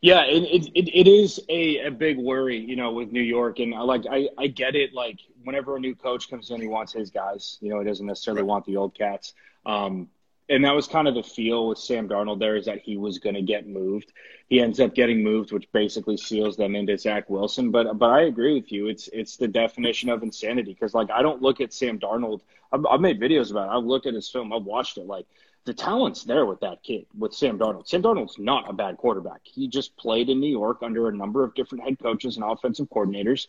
Yeah, 0.00 0.24
it, 0.24 0.68
it, 0.74 0.88
it 0.92 1.08
is 1.08 1.40
a, 1.48 1.86
a 1.86 1.90
big 1.90 2.18
worry, 2.18 2.58
you 2.58 2.74
know, 2.74 2.92
with 2.92 3.12
New 3.12 3.22
York. 3.22 3.60
And 3.60 3.72
I, 3.72 3.80
like, 3.82 4.02
I, 4.10 4.28
I 4.36 4.48
get 4.48 4.74
it. 4.74 4.92
Like, 4.92 5.20
whenever 5.44 5.76
a 5.76 5.80
new 5.80 5.94
coach 5.94 6.30
comes 6.30 6.50
in, 6.50 6.60
he 6.60 6.68
wants 6.68 6.92
his 6.92 7.10
guys. 7.10 7.58
You 7.60 7.70
know, 7.70 7.80
he 7.80 7.86
doesn't 7.86 8.06
necessarily 8.06 8.42
want 8.42 8.64
the 8.64 8.76
old 8.76 8.94
cats. 8.94 9.34
Um, 9.66 10.08
and 10.48 10.64
that 10.64 10.74
was 10.74 10.86
kind 10.86 11.08
of 11.08 11.14
the 11.14 11.22
feel 11.22 11.68
with 11.68 11.78
Sam 11.78 12.08
Darnold 12.08 12.38
there 12.38 12.56
is 12.56 12.66
that 12.66 12.80
he 12.80 12.96
was 12.96 13.18
going 13.18 13.36
to 13.36 13.42
get 13.42 13.66
moved. 13.66 14.12
He 14.48 14.60
ends 14.60 14.80
up 14.80 14.94
getting 14.94 15.22
moved, 15.22 15.52
which 15.52 15.70
basically 15.72 16.16
seals 16.16 16.56
them 16.56 16.74
into 16.74 16.98
Zach 16.98 17.30
Wilson. 17.30 17.70
But 17.70 17.98
but 17.98 18.10
I 18.10 18.22
agree 18.22 18.54
with 18.54 18.70
you. 18.72 18.88
It's 18.88 19.08
it's 19.12 19.36
the 19.36 19.48
definition 19.48 20.10
of 20.10 20.22
insanity 20.22 20.74
because 20.74 20.94
like 20.94 21.10
I 21.10 21.22
don't 21.22 21.40
look 21.40 21.60
at 21.60 21.72
Sam 21.72 21.98
Darnold. 21.98 22.40
I've, 22.72 22.84
I've 22.86 23.00
made 23.00 23.20
videos 23.20 23.50
about 23.50 23.68
it. 23.68 23.78
I've 23.78 23.84
looked 23.84 24.06
at 24.06 24.14
his 24.14 24.28
film. 24.28 24.52
I've 24.52 24.64
watched 24.64 24.98
it. 24.98 25.06
Like 25.06 25.26
the 25.64 25.72
talent's 25.72 26.24
there 26.24 26.44
with 26.44 26.60
that 26.60 26.82
kid, 26.82 27.06
with 27.16 27.32
Sam 27.32 27.58
Darnold. 27.58 27.86
Sam 27.86 28.02
Darnold's 28.02 28.38
not 28.38 28.68
a 28.68 28.72
bad 28.72 28.96
quarterback. 28.96 29.40
He 29.44 29.68
just 29.68 29.96
played 29.96 30.28
in 30.28 30.40
New 30.40 30.50
York 30.50 30.78
under 30.82 31.08
a 31.08 31.16
number 31.16 31.44
of 31.44 31.54
different 31.54 31.84
head 31.84 31.98
coaches 32.00 32.36
and 32.36 32.44
offensive 32.44 32.88
coordinators, 32.90 33.46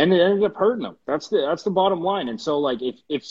and 0.00 0.12
it 0.14 0.20
ended 0.20 0.44
up 0.44 0.56
hurting 0.56 0.84
him. 0.84 0.96
That's 1.06 1.28
the 1.28 1.38
that's 1.38 1.62
the 1.62 1.70
bottom 1.70 2.00
line. 2.00 2.28
And 2.28 2.40
so, 2.40 2.58
like, 2.58 2.80
if 2.80 2.96
if 3.08 3.24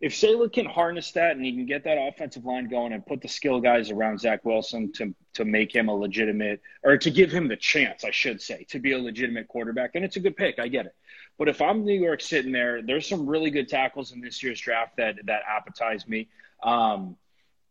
if 0.00 0.14
Saleh 0.14 0.52
can 0.52 0.66
harness 0.66 1.10
that 1.12 1.32
and 1.32 1.44
he 1.44 1.52
can 1.52 1.66
get 1.66 1.82
that 1.84 1.98
offensive 1.98 2.44
line 2.44 2.68
going 2.68 2.92
and 2.92 3.04
put 3.04 3.20
the 3.20 3.26
skill 3.26 3.60
guys 3.60 3.90
around 3.90 4.20
Zach 4.20 4.44
Wilson 4.44 4.92
to 4.92 5.12
to 5.34 5.44
make 5.44 5.74
him 5.74 5.88
a 5.88 5.94
legitimate 5.94 6.60
or 6.84 6.98
to 6.98 7.10
give 7.10 7.32
him 7.32 7.48
the 7.48 7.56
chance, 7.56 8.04
I 8.04 8.12
should 8.12 8.40
say, 8.40 8.64
to 8.70 8.78
be 8.78 8.92
a 8.92 8.98
legitimate 8.98 9.48
quarterback, 9.48 9.92
and 9.94 10.04
it's 10.04 10.16
a 10.16 10.20
good 10.20 10.36
pick. 10.36 10.60
I 10.60 10.68
get 10.68 10.86
it. 10.86 10.94
But 11.36 11.48
if 11.48 11.60
I'm 11.60 11.84
New 11.84 12.00
York 12.00 12.20
sitting 12.20 12.52
there, 12.52 12.80
there's 12.80 13.08
some 13.08 13.28
really 13.28 13.50
good 13.50 13.68
tackles 13.68 14.12
in 14.12 14.20
this 14.20 14.40
year's 14.42 14.60
draft 14.60 14.98
that 14.98 15.16
that 15.24 15.42
appetize 15.44 16.06
me. 16.06 16.28
Um, 16.62 17.16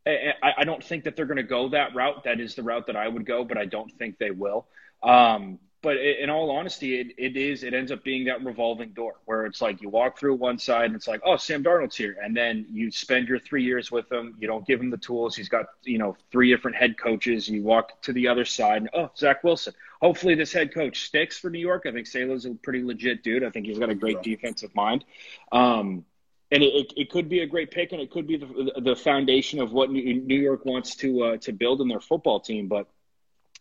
I, 0.05 0.53
I 0.59 0.63
don't 0.63 0.83
think 0.83 1.03
that 1.05 1.15
they're 1.15 1.25
going 1.25 1.37
to 1.37 1.43
go 1.43 1.69
that 1.69 1.95
route. 1.95 2.23
That 2.23 2.39
is 2.39 2.55
the 2.55 2.63
route 2.63 2.87
that 2.87 2.95
I 2.95 3.07
would 3.07 3.25
go, 3.25 3.43
but 3.43 3.57
I 3.57 3.65
don't 3.65 3.91
think 3.91 4.17
they 4.17 4.31
will. 4.31 4.67
Um, 5.03 5.59
but 5.81 5.97
in 5.97 6.29
all 6.29 6.49
honesty, 6.49 6.99
it, 6.99 7.13
it 7.17 7.37
is 7.37 7.63
it 7.63 7.73
ends 7.73 7.91
up 7.91 8.03
being 8.03 8.25
that 8.25 8.43
revolving 8.43 8.89
door 8.89 9.15
where 9.25 9.45
it's 9.45 9.61
like 9.61 9.81
you 9.81 9.89
walk 9.89 10.17
through 10.17 10.33
one 10.35 10.57
side 10.57 10.85
and 10.85 10.95
it's 10.95 11.07
like, 11.07 11.21
oh, 11.23 11.37
Sam 11.37 11.63
Darnold's 11.63 11.95
here, 11.95 12.17
and 12.21 12.35
then 12.35 12.65
you 12.71 12.89
spend 12.89 13.27
your 13.27 13.39
three 13.39 13.63
years 13.63 13.91
with 13.91 14.11
him. 14.11 14.35
You 14.39 14.47
don't 14.47 14.65
give 14.65 14.81
him 14.81 14.89
the 14.89 14.97
tools. 14.97 15.35
He's 15.35 15.49
got 15.49 15.67
you 15.83 15.99
know 15.99 16.17
three 16.31 16.49
different 16.49 16.77
head 16.77 16.97
coaches. 16.97 17.47
You 17.47 17.61
walk 17.61 18.01
to 18.03 18.13
the 18.13 18.27
other 18.27 18.43
side, 18.43 18.81
and 18.83 18.89
oh, 18.93 19.11
Zach 19.15 19.43
Wilson. 19.43 19.73
Hopefully, 20.01 20.35
this 20.35 20.51
head 20.51 20.73
coach 20.73 21.05
sticks 21.05 21.37
for 21.37 21.49
New 21.49 21.59
York. 21.59 21.83
I 21.85 21.91
think 21.91 22.07
Saleh's 22.07 22.45
a 22.45 22.51
pretty 22.51 22.83
legit 22.83 23.23
dude. 23.23 23.43
I 23.43 23.49
think 23.51 23.67
he's 23.67 23.79
got 23.79 23.89
a 23.89 23.95
great 23.95 24.21
defensive 24.23 24.73
mind. 24.75 25.05
Um, 25.51 26.05
and 26.51 26.63
it, 26.63 26.93
it 26.95 27.09
could 27.09 27.29
be 27.29 27.41
a 27.41 27.45
great 27.45 27.71
pick, 27.71 27.91
and 27.91 28.01
it 28.01 28.09
could 28.09 28.25
be 28.25 28.37
the, 28.37 28.73
the 28.81 28.95
foundation 28.95 29.59
of 29.59 29.73
what 29.73 29.91
New 29.91 30.39
York 30.39 30.65
wants 30.65 30.95
to 30.97 31.23
uh, 31.23 31.37
to 31.37 31.51
build 31.51 31.81
in 31.81 31.87
their 31.87 31.99
football 31.99 32.39
team. 32.39 32.67
But 32.67 32.87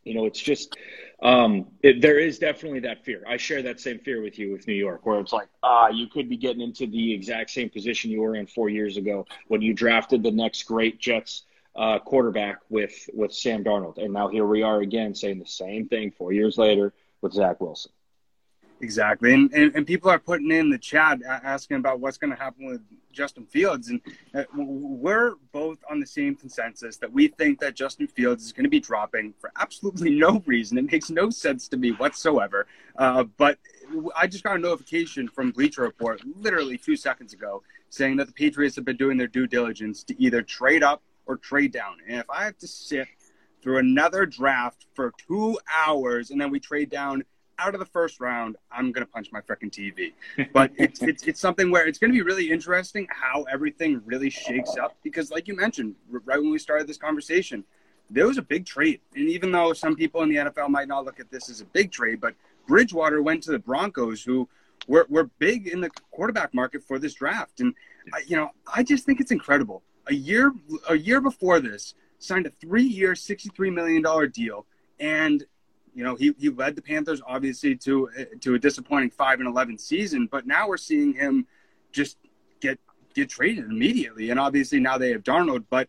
you 0.07 0.15
know, 0.15 0.25
it's 0.25 0.41
just 0.41 0.77
um, 1.23 1.67
it, 1.83 2.01
there 2.01 2.19
is 2.19 2.39
definitely 2.39 2.81
that 2.81 3.05
fear. 3.05 3.25
I 3.27 3.37
share 3.37 3.63
that 3.63 3.81
same 3.81 3.99
fear 3.99 4.23
with 4.23 4.39
you 4.39 4.53
with 4.53 4.67
New 4.67 4.75
York, 4.75 5.05
where 5.05 5.19
it's 5.19 5.33
like, 5.33 5.49
ah, 5.63 5.89
you 5.89 6.07
could 6.07 6.29
be 6.29 6.37
getting 6.37 6.61
into 6.61 6.87
the 6.87 7.13
exact 7.13 7.51
same 7.51 7.71
position 7.71 8.11
you 8.11 8.21
were 8.21 8.37
in 8.37 8.47
four 8.47 8.69
years 8.69 8.97
ago 8.97 9.27
when 9.49 9.63
you 9.63 9.75
drafted 9.75 10.23
the 10.23 10.31
next 10.31 10.63
great 10.65 11.01
Jets 11.01 11.45
uh, 11.75 11.99
quarterback 11.99 12.59
with 12.69 13.09
with 13.13 13.33
Sam 13.33 13.65
Darnold, 13.65 13.99
and 13.99 14.13
now 14.13 14.29
here 14.29 14.47
we 14.47 14.63
are 14.63 14.81
again 14.81 15.15
saying 15.15 15.41
the 15.41 15.47
same 15.47 15.89
thing 15.89 16.13
four 16.13 16.33
years 16.33 16.57
later 16.57 16.95
with 17.21 17.33
Zach 17.33 17.61
Wilson. 17.61 17.93
Exactly, 18.81 19.33
and, 19.33 19.51
and, 19.55 19.75
and 19.75 19.87
people 19.87 20.11
are 20.11 20.19
putting 20.19 20.51
in 20.51 20.69
the 20.69 20.77
chat 20.77 21.19
asking 21.25 21.79
about 21.79 21.99
what's 21.99 22.19
going 22.19 22.31
to 22.31 22.37
happen 22.37 22.67
with 22.67 22.83
Justin 23.11 23.47
Fields, 23.47 23.89
and 23.89 24.03
uh, 24.35 24.45
we're 24.55 25.37
both 25.51 25.79
on 25.91 25.99
the 25.99 26.07
same 26.07 26.37
consensus 26.37 26.99
that 26.99 27.11
we 27.11 27.29
think 27.29 27.59
that 27.61 27.75
Justin 27.75 28.07
Fields 28.07 28.45
is 28.45 28.53
going 28.53 28.65
to 28.65 28.71
be 28.71 28.79
dropping 28.79 29.33
for 29.41 29.51
absolutely 29.59 30.11
no 30.11 30.43
reason. 30.45 30.77
It 30.77 30.93
makes 30.93 31.09
no 31.09 31.31
sense 31.31 31.69
to 31.69 31.79
me 31.79 31.93
whatsoever. 31.93 32.67
Uh, 32.99 33.25
but 33.25 33.59
I 34.15 34.27
just 34.27 34.45
got 34.45 34.57
a 34.57 34.59
notification 34.59 35.29
from 35.29 35.53
Bleacher 35.53 35.83
Report 35.83 36.21
literally 36.39 36.77
two 36.77 36.97
seconds 36.97 37.33
ago 37.33 37.63
saying 37.89 38.17
that 38.19 38.27
the 38.27 38.35
Patriots 38.35 38.77
have 38.77 38.85
been 38.85 38.99
doing 38.99 39.17
their 39.17 39.27
due 39.27 39.47
diligence 39.47 40.05
to 40.05 40.23
either 40.23 40.43
trade 40.43 40.83
up 40.83 41.03
or 41.25 41.37
trade 41.37 41.73
down. 41.73 41.97
And 42.07 42.19
if 42.19 42.29
I 42.29 42.45
have 42.45 42.59
to 42.59 42.67
sit 42.67 43.09
through 43.63 43.79
another 43.79 44.27
draft 44.27 44.87
for 44.95 45.15
two 45.27 45.59
hours 45.75 46.31
and 46.31 46.41
then 46.41 46.51
we 46.51 46.61
trade 46.61 46.91
down 46.91 47.25
out 47.59 47.75
of 47.75 47.81
the 47.81 47.87
first 47.87 48.21
round, 48.21 48.57
I'm 48.71 48.93
gonna 48.93 49.07
punch 49.07 49.31
my 49.33 49.41
freaking 49.41 49.71
TV. 49.71 50.13
But 50.53 50.73
it's, 50.77 51.03
it's 51.03 51.23
it's 51.25 51.41
something 51.41 51.71
where 51.71 51.87
it's 51.87 51.99
gonna 51.99 52.13
be 52.13 52.23
really 52.23 52.51
interesting 52.51 53.07
how 53.11 53.45
everything 53.45 54.03
really 54.05 54.31
shakes 54.31 54.77
up 54.77 54.97
because, 55.03 55.31
like 55.31 55.49
you 55.49 55.57
mentioned 55.57 55.95
right 56.11 56.41
when 56.41 56.51
we 56.51 56.59
started 56.59 56.87
this 56.87 56.99
conversation, 56.99 57.65
there 58.11 58.27
was 58.27 58.39
a 58.39 58.43
big 58.43 58.67
trade, 58.67 59.01
and 59.15 59.29
even 59.29 59.51
though 59.51 59.73
some 59.73 59.97
people 59.97 60.23
in 60.23 60.29
the 60.29 60.37
NFL 60.37 60.69
might 60.69 60.89
not 60.89 61.05
look 61.05 61.21
at 61.21 61.31
this 61.31 61.49
as 61.49 61.61
a 61.61 61.65
big 61.67 61.91
trade, 61.91 62.21
but 62.21 62.35
Bridgewater 62.67 63.23
went 63.23 63.43
to 63.45 63.51
the 63.53 63.59
Broncos, 63.59 64.23
who 64.23 64.49
were 64.87 65.07
were 65.09 65.31
big 65.39 65.69
in 65.69 65.81
the 65.81 65.91
quarterback 66.11 66.55
market 66.55 66.83
for 66.83 66.99
this 66.99 67.15
draft, 67.15 67.61
and 67.61 67.75
you 68.27 68.37
know 68.37 68.51
I 68.73 68.83
just 68.83 69.05
think 69.05 69.21
it's 69.21 69.33
incredible. 69.33 69.83
A 70.09 70.15
year 70.15 70.53
a 70.89 70.97
year 70.97 71.21
before 71.21 71.61
this, 71.61 71.95
signed 72.19 72.47
a 72.47 72.51
three 72.51 72.85
year, 72.85 73.15
sixty 73.15 73.49
three 73.51 73.71
million 73.71 74.03
dollar 74.03 74.27
deal, 74.27 74.67
and 75.01 75.45
you 75.97 76.05
know, 76.05 76.15
he, 76.15 76.35
he 76.39 76.51
led 76.51 76.77
the 76.77 76.83
Panthers 76.83 77.23
obviously 77.27 77.75
to 77.77 78.11
to 78.43 78.55
a 78.55 78.59
disappointing 78.59 79.09
five 79.09 79.41
and 79.41 79.49
eleven 79.49 79.79
season, 79.79 80.29
but 80.31 80.47
now 80.47 80.69
we're 80.69 80.77
seeing 80.77 81.15
him 81.15 81.47
just 81.91 82.19
get 82.61 82.79
get 83.15 83.31
traded 83.31 83.65
immediately, 83.65 84.29
and 84.29 84.39
obviously 84.39 84.79
now 84.79 84.99
they 84.99 85.11
have 85.13 85.25
Darnold. 85.25 85.65
But 85.71 85.89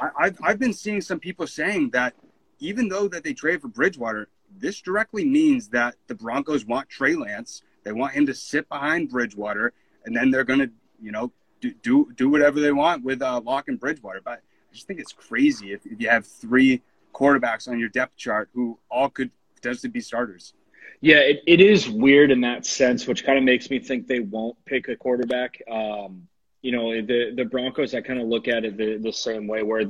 I, 0.00 0.10
I've 0.16 0.38
I've 0.44 0.58
been 0.60 0.72
seeing 0.72 1.00
some 1.00 1.18
people 1.18 1.48
saying 1.48 1.90
that 1.90 2.14
even 2.60 2.88
though 2.88 3.08
that 3.08 3.24
they 3.24 3.34
trade 3.34 3.60
for 3.60 3.66
Bridgewater, 3.66 4.28
this 4.56 4.80
directly 4.80 5.24
means 5.24 5.68
that 5.70 5.96
the 6.06 6.14
Broncos 6.14 6.64
want 6.64 6.88
Trey 6.88 7.16
Lance. 7.16 7.62
They 7.82 7.90
want 7.90 8.12
him 8.12 8.26
to 8.26 8.34
sit 8.34 8.68
behind 8.68 9.10
Bridgewater, 9.10 9.72
and 10.04 10.14
then 10.14 10.30
they're 10.30 10.44
going 10.44 10.60
to, 10.60 10.70
you 11.00 11.10
know, 11.10 11.32
do, 11.60 11.72
do 11.82 12.12
do 12.14 12.30
whatever 12.30 12.60
they 12.60 12.70
want 12.70 13.02
with 13.02 13.20
uh, 13.20 13.40
Lock 13.44 13.66
and 13.66 13.80
Bridgewater. 13.80 14.20
But 14.24 14.34
I 14.34 14.74
just 14.74 14.86
think 14.86 15.00
it's 15.00 15.12
crazy 15.12 15.72
if, 15.72 15.84
if 15.84 16.00
you 16.00 16.08
have 16.08 16.24
three 16.24 16.80
quarterbacks 17.12 17.68
on 17.68 17.78
your 17.78 17.88
depth 17.88 18.16
chart 18.16 18.48
who 18.54 18.78
all 18.90 19.08
could 19.08 19.30
potentially 19.54 19.90
be 19.90 20.00
starters. 20.00 20.54
Yeah, 21.00 21.18
it, 21.18 21.42
it 21.46 21.60
is 21.60 21.88
weird 21.88 22.30
in 22.30 22.40
that 22.42 22.64
sense, 22.64 23.06
which 23.06 23.24
kind 23.24 23.36
of 23.36 23.44
makes 23.44 23.70
me 23.70 23.80
think 23.80 24.06
they 24.06 24.20
won't 24.20 24.56
pick 24.64 24.88
a 24.88 24.96
quarterback. 24.96 25.60
Um, 25.70 26.28
you 26.62 26.70
know, 26.70 26.92
the 27.02 27.32
the 27.34 27.44
Broncos, 27.44 27.92
I 27.94 28.00
kind 28.00 28.20
of 28.20 28.28
look 28.28 28.46
at 28.46 28.64
it 28.64 28.76
the, 28.76 28.98
the 28.98 29.12
same 29.12 29.48
way, 29.48 29.64
where 29.64 29.84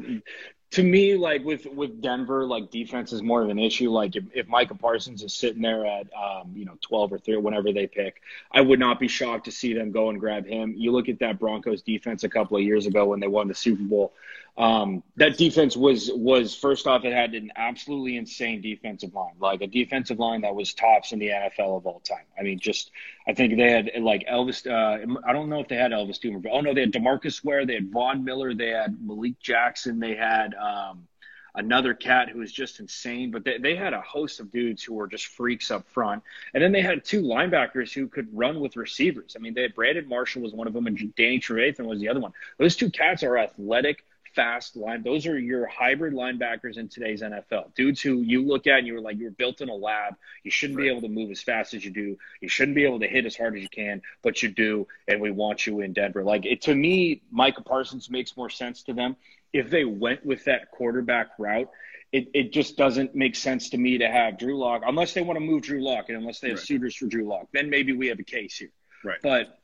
to 0.72 0.82
me, 0.82 1.16
like 1.16 1.44
with 1.44 1.66
with 1.66 2.00
Denver, 2.00 2.46
like 2.46 2.70
defense 2.70 3.12
is 3.12 3.22
more 3.22 3.42
of 3.42 3.50
an 3.50 3.58
issue. 3.58 3.90
Like 3.90 4.16
if, 4.16 4.24
if 4.34 4.48
Micah 4.48 4.74
Parsons 4.74 5.22
is 5.22 5.34
sitting 5.34 5.60
there 5.60 5.84
at 5.84 6.06
um, 6.14 6.52
you 6.54 6.64
know 6.64 6.78
twelve 6.80 7.12
or 7.12 7.18
three, 7.18 7.36
whenever 7.36 7.72
they 7.72 7.86
pick, 7.86 8.22
I 8.50 8.62
would 8.62 8.78
not 8.78 8.98
be 8.98 9.06
shocked 9.06 9.44
to 9.44 9.52
see 9.52 9.74
them 9.74 9.92
go 9.92 10.08
and 10.08 10.18
grab 10.18 10.46
him. 10.46 10.74
You 10.74 10.92
look 10.92 11.10
at 11.10 11.18
that 11.18 11.38
Broncos 11.38 11.82
defense 11.82 12.24
a 12.24 12.28
couple 12.28 12.56
of 12.56 12.62
years 12.62 12.86
ago 12.86 13.04
when 13.04 13.20
they 13.20 13.28
won 13.28 13.48
the 13.48 13.54
Super 13.54 13.82
Bowl. 13.82 14.14
Um, 14.58 15.02
that 15.16 15.38
defense 15.38 15.78
was 15.78 16.10
was 16.12 16.54
first 16.54 16.86
off, 16.86 17.04
it 17.04 17.12
had 17.12 17.34
an 17.34 17.52
absolutely 17.56 18.18
insane 18.18 18.60
defensive 18.60 19.14
line, 19.14 19.32
like 19.40 19.62
a 19.62 19.66
defensive 19.66 20.18
line 20.18 20.42
that 20.42 20.54
was 20.54 20.74
tops 20.74 21.12
in 21.12 21.18
the 21.18 21.28
NFL 21.28 21.78
of 21.78 21.86
all 21.86 22.00
time. 22.00 22.26
I 22.38 22.42
mean, 22.42 22.58
just 22.58 22.90
I 23.26 23.32
think 23.32 23.56
they 23.56 23.70
had 23.70 23.90
like 24.00 24.26
Elvis. 24.30 24.66
Uh, 24.66 25.18
I 25.26 25.32
don't 25.32 25.48
know 25.48 25.60
if 25.60 25.68
they 25.68 25.76
had 25.76 25.92
Elvis 25.92 26.20
Dumervil, 26.20 26.42
but 26.42 26.52
oh 26.52 26.60
no, 26.60 26.74
they 26.74 26.82
had 26.82 26.92
DeMarcus 26.92 27.42
Ware, 27.42 27.64
they 27.64 27.74
had 27.74 27.90
Von 27.90 28.24
Miller, 28.24 28.52
they 28.52 28.68
had 28.68 28.98
Malik 29.00 29.38
Jackson, 29.40 29.98
they 29.98 30.14
had 30.14 30.54
um, 30.54 31.08
another 31.54 31.94
cat 31.94 32.28
who 32.28 32.40
was 32.40 32.52
just 32.52 32.78
insane. 32.78 33.30
But 33.30 33.44
they, 33.44 33.56
they 33.56 33.74
had 33.74 33.94
a 33.94 34.02
host 34.02 34.38
of 34.38 34.52
dudes 34.52 34.82
who 34.82 34.92
were 34.92 35.06
just 35.06 35.28
freaks 35.28 35.70
up 35.70 35.88
front, 35.88 36.22
and 36.52 36.62
then 36.62 36.72
they 36.72 36.82
had 36.82 37.06
two 37.06 37.22
linebackers 37.22 37.90
who 37.90 38.06
could 38.06 38.28
run 38.36 38.60
with 38.60 38.76
receivers. 38.76 39.34
I 39.34 39.38
mean, 39.38 39.54
they 39.54 39.62
had 39.62 39.74
Brandon 39.74 40.06
Marshall 40.06 40.42
was 40.42 40.52
one 40.52 40.66
of 40.66 40.74
them, 40.74 40.86
and 40.86 41.14
Danny 41.14 41.40
Trevathan 41.40 41.86
was 41.86 42.00
the 42.00 42.10
other 42.10 42.20
one. 42.20 42.34
Those 42.58 42.76
two 42.76 42.90
cats 42.90 43.22
are 43.22 43.38
athletic 43.38 44.04
fast 44.34 44.76
line. 44.76 45.02
Those 45.02 45.26
are 45.26 45.38
your 45.38 45.66
hybrid 45.66 46.14
linebackers 46.14 46.78
in 46.78 46.88
today's 46.88 47.22
NFL. 47.22 47.74
Dudes 47.74 48.00
who 48.00 48.22
you 48.22 48.44
look 48.44 48.66
at 48.66 48.78
and 48.78 48.86
you 48.86 48.94
were 48.94 49.00
like, 49.00 49.18
you 49.18 49.24
were 49.24 49.30
built 49.30 49.60
in 49.60 49.68
a 49.68 49.74
lab. 49.74 50.16
You 50.42 50.50
shouldn't 50.50 50.78
right. 50.78 50.84
be 50.84 50.90
able 50.90 51.02
to 51.02 51.08
move 51.08 51.30
as 51.30 51.42
fast 51.42 51.74
as 51.74 51.84
you 51.84 51.90
do. 51.90 52.16
You 52.40 52.48
shouldn't 52.48 52.74
be 52.74 52.84
able 52.84 53.00
to 53.00 53.08
hit 53.08 53.26
as 53.26 53.36
hard 53.36 53.56
as 53.56 53.62
you 53.62 53.68
can, 53.68 54.02
but 54.22 54.42
you 54.42 54.48
do. 54.48 54.86
And 55.08 55.20
we 55.20 55.30
want 55.30 55.66
you 55.66 55.80
in 55.80 55.92
Denver. 55.92 56.24
Like 56.24 56.46
it, 56.46 56.62
to 56.62 56.74
me, 56.74 57.22
Micah 57.30 57.62
Parsons 57.62 58.10
makes 58.10 58.36
more 58.36 58.50
sense 58.50 58.82
to 58.84 58.92
them. 58.92 59.16
If 59.52 59.70
they 59.70 59.84
went 59.84 60.24
with 60.24 60.44
that 60.44 60.70
quarterback 60.70 61.30
route, 61.38 61.68
it, 62.12 62.28
it 62.34 62.52
just 62.52 62.76
doesn't 62.76 63.14
make 63.14 63.34
sense 63.36 63.70
to 63.70 63.78
me 63.78 63.98
to 63.98 64.08
have 64.08 64.38
Drew 64.38 64.58
Lock 64.58 64.82
unless 64.86 65.14
they 65.14 65.22
want 65.22 65.38
to 65.38 65.44
move 65.44 65.62
Drew 65.62 65.82
Lock 65.82 66.08
and 66.08 66.18
unless 66.18 66.40
they 66.40 66.48
have 66.48 66.58
right. 66.58 66.66
suitors 66.66 66.94
for 66.94 67.06
Drew 67.06 67.26
Lock. 67.26 67.48
Then 67.52 67.70
maybe 67.70 67.92
we 67.92 68.08
have 68.08 68.18
a 68.18 68.24
case 68.24 68.56
here. 68.58 68.70
Right. 69.04 69.18
But 69.22 69.58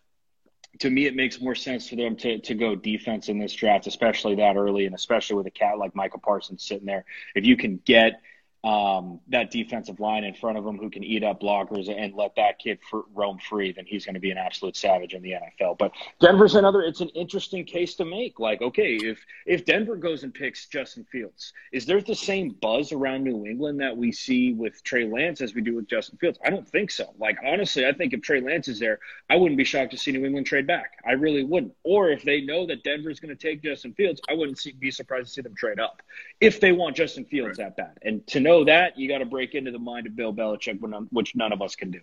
to 0.81 0.91
me, 0.91 1.07
it 1.07 1.17
makes 1.17 1.41
more 1.41 1.55
sense 1.55 1.89
for 1.89 1.97
them 1.97 2.17
to, 2.17 2.39
to 2.39 2.55
go 2.55 2.75
defense 2.75 3.29
in 3.29 3.39
this 3.39 3.53
draft, 3.53 3.87
especially 3.87 4.37
that 4.37 4.57
early, 4.57 4.87
and 4.87 4.95
especially 4.95 5.37
with 5.37 5.47
a 5.47 5.51
cat 5.51 5.79
like 5.79 5.95
Micah 5.95 6.19
Parsons 6.19 6.65
sitting 6.65 6.87
there. 6.87 7.05
If 7.35 7.45
you 7.45 7.57
can 7.57 7.81
get 7.85 8.21
um, 8.65 9.21
that 9.29 9.51
defensive 9.51 10.01
line 10.01 10.25
in 10.25 10.35
front 10.35 10.59
of 10.59 10.67
him 10.67 10.79
who 10.79 10.91
can 10.91 11.05
eat 11.05 11.23
up 11.23 11.41
blockers 11.41 11.89
and 11.89 12.15
let 12.15 12.35
that 12.37 12.59
kid 12.59 12.79
for, 12.91 13.05
roam 13.15 13.39
free, 13.39 13.73
then 13.73 13.85
he's 13.87 14.05
going 14.05 14.15
to 14.15 14.21
be 14.21 14.31
an 14.33 14.39
absolute 14.39 14.77
savage 14.77 15.15
in 15.15 15.23
the 15.23 15.33
NFL. 15.33 15.79
But 15.79 15.93
Denver's 16.21 16.57
another. 16.57 16.83
It's 16.83 17.01
an 17.01 17.11
interesting 17.11 17.65
case 17.65 17.95
to 17.97 18.05
make. 18.05 18.41
Like, 18.41 18.61
okay, 18.61 18.97
if 18.97 19.25
if 19.47 19.65
Denver 19.65 19.97
goes 19.97 20.25
and 20.25 20.35
picks 20.35 20.67
Justin 20.67 21.05
Fields, 21.05 21.53
is 21.73 21.87
there 21.87 22.01
the 22.01 22.17
same 22.17 22.51
buzz 22.61 22.91
around 22.91 23.23
New 23.23 23.47
England 23.47 23.81
that 23.81 23.97
we 23.97 24.11
see 24.11 24.53
with 24.53 24.83
Trey 24.83 25.07
Lance 25.07 25.41
as 25.41 25.55
we 25.55 25.61
do 25.61 25.77
with 25.77 25.89
Justin 25.89 26.19
Fields? 26.19 26.39
I 26.45 26.51
don't 26.51 26.69
think 26.69 26.91
so. 26.91 27.15
Like, 27.19 27.39
honestly, 27.47 27.87
I 27.87 27.93
think 27.93 28.13
if 28.13 28.23
Trey 28.23 28.41
Lance 28.41 28.67
is 28.67 28.81
there, 28.81 28.99
I 29.31 29.37
wouldn't 29.37 29.59
be 29.59 29.65
shocked 29.65 29.93
to 29.93 29.99
see 29.99 30.11
New 30.11 30.25
England 30.25 30.47
trade 30.47 30.67
back. 30.67 30.99
I 31.07 31.13
really 31.13 31.45
wouldn't. 31.45 31.75
Or 31.85 32.11
if 32.11 32.25
they 32.25 32.41
know 32.41 32.67
that 32.67 32.83
Denver's 32.83 33.21
going 33.21 33.35
to 33.35 33.41
take 33.41 33.63
Justin 33.63 33.95
Fields, 33.95 34.21
I 34.29 34.35
wouldn't 34.35 34.59
see, 34.59 34.73
be 34.73 34.91
surprised 34.91 35.29
to 35.29 35.33
see 35.35 35.43
them 35.43 35.55
trade 35.55 35.79
up 35.79 36.03
if 36.41 36.61
they 36.61 36.73
want 36.73 36.97
Justin 36.97 37.25
Fields 37.25 37.59
right. 37.59 37.77
that 37.77 37.77
bad. 37.77 37.99
And 38.03 38.27
to 38.29 38.41
know 38.49 38.65
that, 38.65 38.99
you 38.99 39.09
got 39.09 39.19
to 39.19 39.27
break 39.27 39.55
into 39.55 39.71
the 39.71 39.79
mind 39.79 40.07
of 40.07 40.17
Bill 40.17 40.33
Belichick, 40.33 40.79
which 41.11 41.37
none 41.37 41.53
of 41.53 41.63
us 41.63 41.77
can 41.77 41.91
do. 41.91 42.01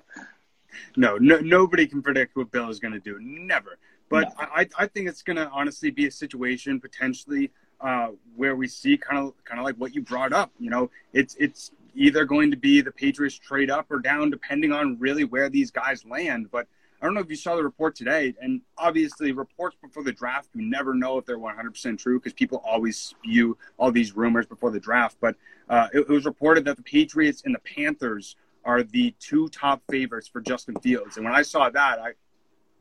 No, 0.96 1.18
no 1.18 1.40
nobody 1.40 1.88
can 1.88 2.02
predict 2.02 2.36
what 2.36 2.52
Bill 2.52 2.70
is 2.70 2.80
going 2.80 2.94
to 2.94 3.00
do. 3.00 3.18
Never. 3.22 3.78
But 4.10 4.34
no. 4.38 4.46
I, 4.54 4.68
I 4.78 4.88
think 4.88 5.08
it's 5.08 5.22
going 5.22 5.38
to 5.38 5.50
honestly 5.50 5.90
be 5.90 6.08
a 6.08 6.12
situation 6.12 6.80
potentially 6.80 7.52
uh, 7.82 8.10
where 8.36 8.56
we 8.56 8.68
see 8.68 8.98
kind 8.98 9.20
of 9.26 9.34
kind 9.46 9.60
of 9.60 9.66
like 9.66 9.76
what 9.76 9.96
you 9.96 10.02
brought 10.02 10.34
up. 10.34 10.52
You 10.60 10.70
know, 10.70 10.92
it's 11.14 11.36
it's 11.40 11.72
either 11.96 12.26
going 12.26 12.52
to 12.52 12.58
be 12.58 12.82
the 12.82 12.92
Patriots 12.92 13.38
trade 13.38 13.72
up 13.72 13.90
or 13.90 14.00
down, 14.00 14.30
depending 14.30 14.72
on 14.72 15.00
really 15.00 15.24
where 15.24 15.50
these 15.50 15.72
guys 15.72 16.06
land. 16.06 16.52
But 16.52 16.68
I 17.02 17.06
don't 17.06 17.14
know 17.14 17.22
if 17.22 17.30
you 17.30 17.36
saw 17.36 17.56
the 17.56 17.64
report 17.64 17.96
today, 17.96 18.34
and 18.42 18.62
obviously 18.78 19.32
reports 19.32 19.76
before 19.82 20.04
the 20.04 20.12
draft, 20.12 20.50
you 20.54 20.62
never 20.62 20.94
know 20.94 21.18
if 21.18 21.26
they're 21.26 21.38
100% 21.38 21.98
true 21.98 22.20
because 22.20 22.34
people 22.34 22.62
always 22.66 22.98
spew 22.98 23.58
all 23.78 23.92
these 23.92 24.16
rumors 24.16 24.46
before 24.46 24.72
the 24.72 24.80
draft. 24.80 25.18
But 25.20 25.36
uh, 25.70 25.88
it, 25.94 26.00
it, 26.00 26.10
was 26.10 26.26
reported 26.26 26.66
that 26.66 26.78
the 26.78 26.84
Patriots 26.84 27.44
and 27.46 27.54
the 27.54 27.60
Panthers 27.60 28.36
are 28.64 28.82
the 28.82 29.14
two 29.20 29.50
top 29.50 29.82
favorites 29.90 30.28
for 30.28 30.42
Justin 30.42 30.76
Fields. 30.80 31.18
And 31.18 31.26
when 31.26 31.36
I 31.36 31.42
saw 31.42 31.70
that, 31.70 32.00
I 32.00 32.14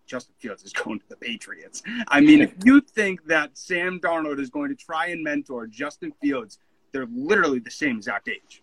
Justin 0.06 0.34
Fields 0.38 0.62
is 0.62 0.72
going 0.84 1.00
to 1.00 1.08
the 1.08 1.16
Patriots. 1.16 1.82
I 2.08 2.20
mean, 2.20 2.40
if 2.40 2.52
you 2.64 2.80
think 2.80 3.24
that 3.26 3.56
Sam 3.56 4.00
Darnold 4.00 4.38
is 4.38 4.50
going 4.50 4.70
to 4.70 4.76
try 4.76 5.06
and 5.08 5.22
mentor 5.22 5.66
Justin 5.66 6.12
Fields, 6.22 6.58
they're 6.92 7.08
literally 7.12 7.58
the 7.58 7.70
same 7.70 7.96
exact 7.96 8.28
age. 8.28 8.62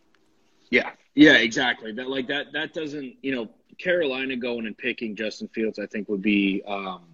Yeah, 0.70 0.92
yeah, 1.16 1.34
exactly. 1.34 1.92
That 1.92 2.10
like 2.10 2.28
that 2.28 2.54
that 2.54 2.74
doesn't 2.74 3.16
you 3.22 3.36
know 3.36 3.50
Carolina 3.82 4.36
going 4.36 4.66
and 4.66 4.78
picking 4.78 5.16
Justin 5.16 5.48
Fields, 5.50 5.80
I 5.80 5.86
think 5.86 6.10
would 6.10 6.22
be 6.22 6.62
um, 6.68 7.12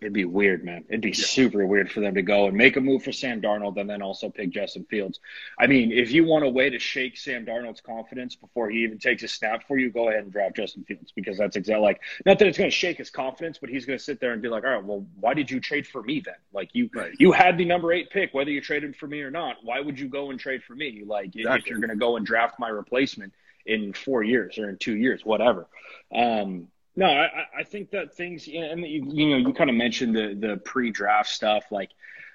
It'd 0.00 0.12
be 0.12 0.24
weird, 0.24 0.64
man. 0.64 0.84
It'd 0.88 1.00
be 1.00 1.08
yeah. 1.08 1.24
super 1.24 1.66
weird 1.66 1.90
for 1.90 2.00
them 2.00 2.14
to 2.14 2.22
go 2.22 2.46
and 2.46 2.56
make 2.56 2.76
a 2.76 2.80
move 2.80 3.02
for 3.02 3.10
Sam 3.10 3.42
Darnold 3.42 3.80
and 3.80 3.90
then 3.90 4.00
also 4.00 4.30
pick 4.30 4.50
Justin 4.50 4.84
Fields. 4.84 5.18
I 5.58 5.66
mean, 5.66 5.90
if 5.90 6.12
you 6.12 6.24
want 6.24 6.44
a 6.44 6.48
way 6.48 6.70
to 6.70 6.78
shake 6.78 7.16
Sam 7.16 7.44
Darnold's 7.44 7.80
confidence 7.80 8.36
before 8.36 8.70
he 8.70 8.84
even 8.84 8.98
takes 8.98 9.24
a 9.24 9.28
snap 9.28 9.66
for 9.66 9.76
you, 9.76 9.90
go 9.90 10.08
ahead 10.08 10.22
and 10.22 10.32
draft 10.32 10.54
Justin 10.54 10.84
Fields 10.84 11.12
because 11.12 11.36
that's 11.36 11.56
exactly 11.56 11.82
like 11.82 12.00
not 12.24 12.38
that 12.38 12.46
it's 12.46 12.56
going 12.56 12.70
to 12.70 12.76
shake 12.76 12.98
his 12.98 13.10
confidence, 13.10 13.58
but 13.58 13.70
he's 13.70 13.86
going 13.86 13.98
to 13.98 14.04
sit 14.04 14.20
there 14.20 14.32
and 14.32 14.40
be 14.40 14.48
like, 14.48 14.62
"All 14.62 14.70
right, 14.70 14.84
well, 14.84 15.04
why 15.18 15.34
did 15.34 15.50
you 15.50 15.58
trade 15.58 15.86
for 15.86 16.02
me 16.02 16.20
then? 16.20 16.34
Like 16.52 16.70
you 16.74 16.88
right. 16.94 17.12
you 17.18 17.32
had 17.32 17.58
the 17.58 17.64
number 17.64 17.92
eight 17.92 18.10
pick, 18.10 18.32
whether 18.32 18.50
you 18.50 18.60
traded 18.60 18.94
for 18.94 19.08
me 19.08 19.20
or 19.22 19.32
not. 19.32 19.56
Why 19.62 19.80
would 19.80 19.98
you 19.98 20.08
go 20.08 20.30
and 20.30 20.38
trade 20.38 20.62
for 20.62 20.76
me? 20.76 21.02
Like 21.04 21.34
exactly. 21.34 21.58
if 21.58 21.66
you're 21.66 21.78
going 21.78 21.90
to 21.90 21.96
go 21.96 22.16
and 22.16 22.24
draft 22.24 22.60
my 22.60 22.68
replacement 22.68 23.32
in 23.68 23.92
four 23.92 24.22
years 24.22 24.58
or 24.58 24.68
in 24.68 24.78
two 24.78 24.96
years, 24.96 25.24
whatever." 25.24 25.66
Um, 26.12 26.68
no, 26.96 27.06
I, 27.06 27.46
I 27.60 27.62
think 27.62 27.90
that 27.90 28.14
things, 28.14 28.48
and 28.52 28.80
you, 28.80 29.04
you 29.06 29.30
know, 29.30 29.36
you 29.36 29.52
kind 29.52 29.70
of 29.70 29.76
mentioned 29.76 30.16
the 30.16 30.34
the 30.34 30.56
pre-draft 30.56 31.28
stuff. 31.28 31.66
Like, 31.70 31.90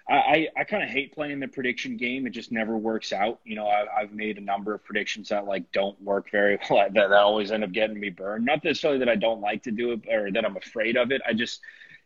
I, 0.10 0.48
I 0.58 0.64
kind 0.66 0.84
of 0.84 0.90
hate 0.90 1.14
playing 1.14 1.40
the 1.40 1.48
prediction 1.48 1.96
game. 1.96 2.28
It 2.28 2.32
just 2.32 2.52
never 2.52 2.78
works 2.78 3.14
out. 3.14 3.40
You 3.46 3.56
know, 3.56 3.68
I, 3.68 4.02
I've 4.02 4.14
made 4.14 4.38
a 4.38 4.42
number 4.42 4.74
of 4.74 4.84
predictions 4.84 5.30
that 5.30 5.46
like 5.46 5.72
don't 5.72 6.02
work 6.02 6.30
very 6.32 6.60
well. 6.70 6.88
That, 6.90 7.10
that 7.10 7.14
always 7.14 7.52
end 7.52 7.64
up 7.64 7.72
getting 7.72 8.00
me 8.00 8.10
burned. 8.10 8.46
Not 8.46 8.64
necessarily 8.64 9.00
that 9.00 9.10
I 9.10 9.16
don't 9.16 9.42
like 9.42 9.64
to 9.64 9.72
do 9.72 9.92
it 9.92 10.02
or 10.10 10.32
that 10.32 10.46
I'm 10.46 10.58
afraid 10.58 10.98
of 10.98 11.12
it. 11.12 11.22
I 11.28 11.34
just 11.34 11.62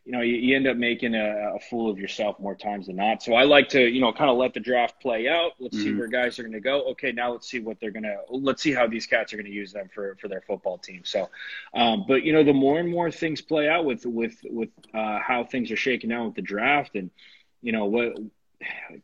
you 0.08 0.12
know, 0.12 0.22
you, 0.22 0.36
you 0.36 0.56
end 0.56 0.66
up 0.66 0.78
making 0.78 1.14
a, 1.14 1.52
a, 1.54 1.60
fool 1.68 1.90
of 1.90 1.98
yourself 1.98 2.40
more 2.40 2.54
times 2.54 2.86
than 2.86 2.96
not. 2.96 3.22
So 3.22 3.34
I 3.34 3.42
like 3.42 3.68
to, 3.68 3.86
you 3.86 4.00
know, 4.00 4.10
kind 4.10 4.30
of 4.30 4.38
let 4.38 4.54
the 4.54 4.60
draft 4.60 4.98
play 5.02 5.28
out. 5.28 5.52
Let's 5.60 5.76
mm-hmm. 5.76 5.84
see 5.84 5.94
where 5.94 6.08
guys 6.08 6.38
are 6.38 6.44
going 6.44 6.54
to 6.54 6.60
go. 6.60 6.82
Okay, 6.92 7.12
now 7.12 7.32
let's 7.32 7.46
see 7.46 7.60
what 7.60 7.78
they're 7.78 7.90
going 7.90 8.04
to. 8.04 8.16
Let's 8.30 8.62
see 8.62 8.72
how 8.72 8.86
these 8.86 9.04
cats 9.04 9.34
are 9.34 9.36
going 9.36 9.44
to 9.44 9.52
use 9.52 9.70
them 9.70 9.90
for 9.94 10.16
for 10.18 10.28
their 10.28 10.40
football 10.40 10.78
team. 10.78 11.02
So, 11.04 11.28
um, 11.74 12.06
but 12.08 12.22
you 12.22 12.32
know, 12.32 12.42
the 12.42 12.54
more 12.54 12.80
and 12.80 12.90
more 12.90 13.10
things 13.10 13.42
play 13.42 13.68
out 13.68 13.84
with 13.84 14.06
with 14.06 14.38
with 14.44 14.70
uh, 14.94 15.18
how 15.18 15.44
things 15.44 15.70
are 15.70 15.76
shaking 15.76 16.10
out 16.10 16.24
with 16.24 16.36
the 16.36 16.42
draft, 16.42 16.94
and 16.94 17.10
you 17.60 17.72
know 17.72 17.84
what 17.84 18.14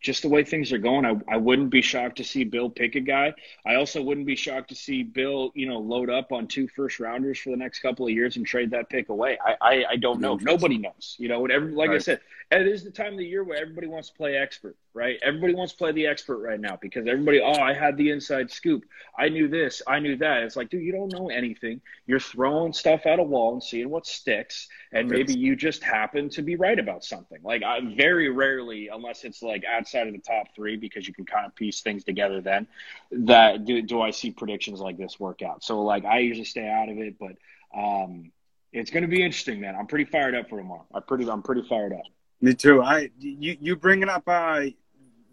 just 0.00 0.23
the 0.23 0.28
way 0.28 0.42
things 0.44 0.73
are 0.73 0.78
going, 0.78 1.04
I, 1.04 1.14
I 1.28 1.37
wouldn't 1.37 1.70
be 1.70 1.82
shocked 1.82 2.16
to 2.16 2.25
see 2.25 2.44
Bill 2.44 2.68
pick 2.68 2.96
a 2.96 3.00
guy. 3.00 3.34
I 3.64 3.76
also 3.76 4.02
wouldn't 4.02 4.26
be 4.26 4.37
shocked 4.37 4.70
to 4.70 4.75
see 4.75 5.02
Bill, 5.02 5.52
you 5.54 5.68
know, 5.68 5.78
load 5.78 6.11
up 6.11 6.32
on 6.32 6.46
two 6.46 6.66
first 6.68 6.99
rounders 6.99 7.38
for 7.38 7.50
the 7.50 7.56
next 7.56 7.80
couple 7.80 8.06
of 8.06 8.12
years 8.12 8.37
and 8.37 8.44
trade 8.44 8.70
that 8.73 8.88
pick 8.88 9.08
away. 9.08 9.38
I, 9.44 9.54
I, 9.61 9.84
I 9.90 9.96
don't 9.96 10.20
know. 10.20 10.37
Nobody 10.37 10.78
knows. 10.78 11.16
You 11.18 11.28
know, 11.28 11.40
whatever. 11.40 11.66
Like 11.70 11.90
right. 11.90 11.96
I 11.96 11.99
said, 11.99 12.20
it 12.50 12.66
is 12.66 12.84
the 12.84 12.90
time 12.90 13.12
of 13.12 13.18
the 13.18 13.26
year 13.26 13.44
where 13.44 13.61
everybody 13.61 13.87
wants 13.87 14.08
to 14.11 14.14
play 14.16 14.37
expert, 14.37 14.76
right? 14.95 15.19
Everybody 15.23 15.55
wants 15.55 15.73
to 15.73 15.79
play 15.79 15.93
the 15.93 16.07
expert 16.07 16.39
right 16.39 16.59
now 16.59 16.79
because 16.81 17.07
everybody, 17.07 17.41
oh, 17.41 17.61
I 17.61 17.75
had 17.75 17.97
the 17.97 18.11
inside 18.11 18.51
scoop. 18.51 18.85
I 19.19 19.29
knew 19.29 19.49
this. 19.49 19.83
I 19.87 19.99
knew 19.99 20.17
that. 20.19 20.45
It's 20.45 20.57
like, 20.57 20.71
dude, 20.71 20.83
you 20.83 20.93
don't 20.93 21.13
know 21.13 21.29
anything. 21.29 21.81
You're 22.07 22.21
throwing 22.21 22.73
stuff 22.73 23.05
at 23.05 23.19
a 23.19 23.23
wall 23.23 23.55
and 23.55 23.63
seeing 23.63 23.91
what 23.91 24.07
sticks, 24.07 24.69
and 24.93 25.09
maybe 25.09 25.35
you 25.35 25.57
just 25.57 25.83
happen 25.83 26.29
to 26.31 26.43
be 26.43 26.57
right 26.57 26.79
about 26.79 27.05
something. 27.05 27.39
Like 27.43 27.63
I 27.63 27.81
very 27.97 28.31
rarely, 28.31 28.89
unless 28.89 29.25
it's 29.25 29.43
like 29.43 29.65
outside 29.65 30.07
of 30.07 30.13
the 30.13 30.21
top 30.21 30.55
three, 30.55 30.77
because 30.77 31.07
you 31.07 31.13
can 31.13 31.27
kind 31.27 31.45
of 31.45 31.55
piece 31.55 31.81
things 31.81 32.05
together. 32.05 32.41
Then 32.41 32.67
that 33.11 33.65
do, 33.65 33.83
do 33.83 34.01
I 34.01 34.13
see 34.13 34.31
predictions 34.31 34.81
like 34.81 34.97
this 34.97 35.19
work 35.21 35.43
out? 35.43 35.65
So 35.65 35.83
like 35.83 36.05
I 36.05 36.21
usually 36.21 36.47
stay 36.47 36.69
out 36.69 36.89
of 36.89 36.99
it, 36.99 37.19
but. 37.19 37.33
um 37.77 38.31
it's 38.77 38.91
going 38.91 39.03
to 39.03 39.09
be 39.09 39.23
interesting, 39.23 39.61
man. 39.61 39.77
I'm 39.77 39.87
pretty 39.87 40.05
fired 40.05 40.35
up 40.35 40.49
for 40.49 40.59
tomorrow. 40.59 40.85
I'm 40.93 41.03
pretty, 41.05 41.31
I'm 41.31 41.43
pretty 41.43 41.63
fired 41.63 41.93
up. 41.93 42.03
Me 42.41 42.55
too. 42.55 42.83
I 42.83 43.09
you 43.21 43.57
you 43.61 43.77
bringing 43.77 44.09
up 44.09 44.25
uh, 44.27 44.65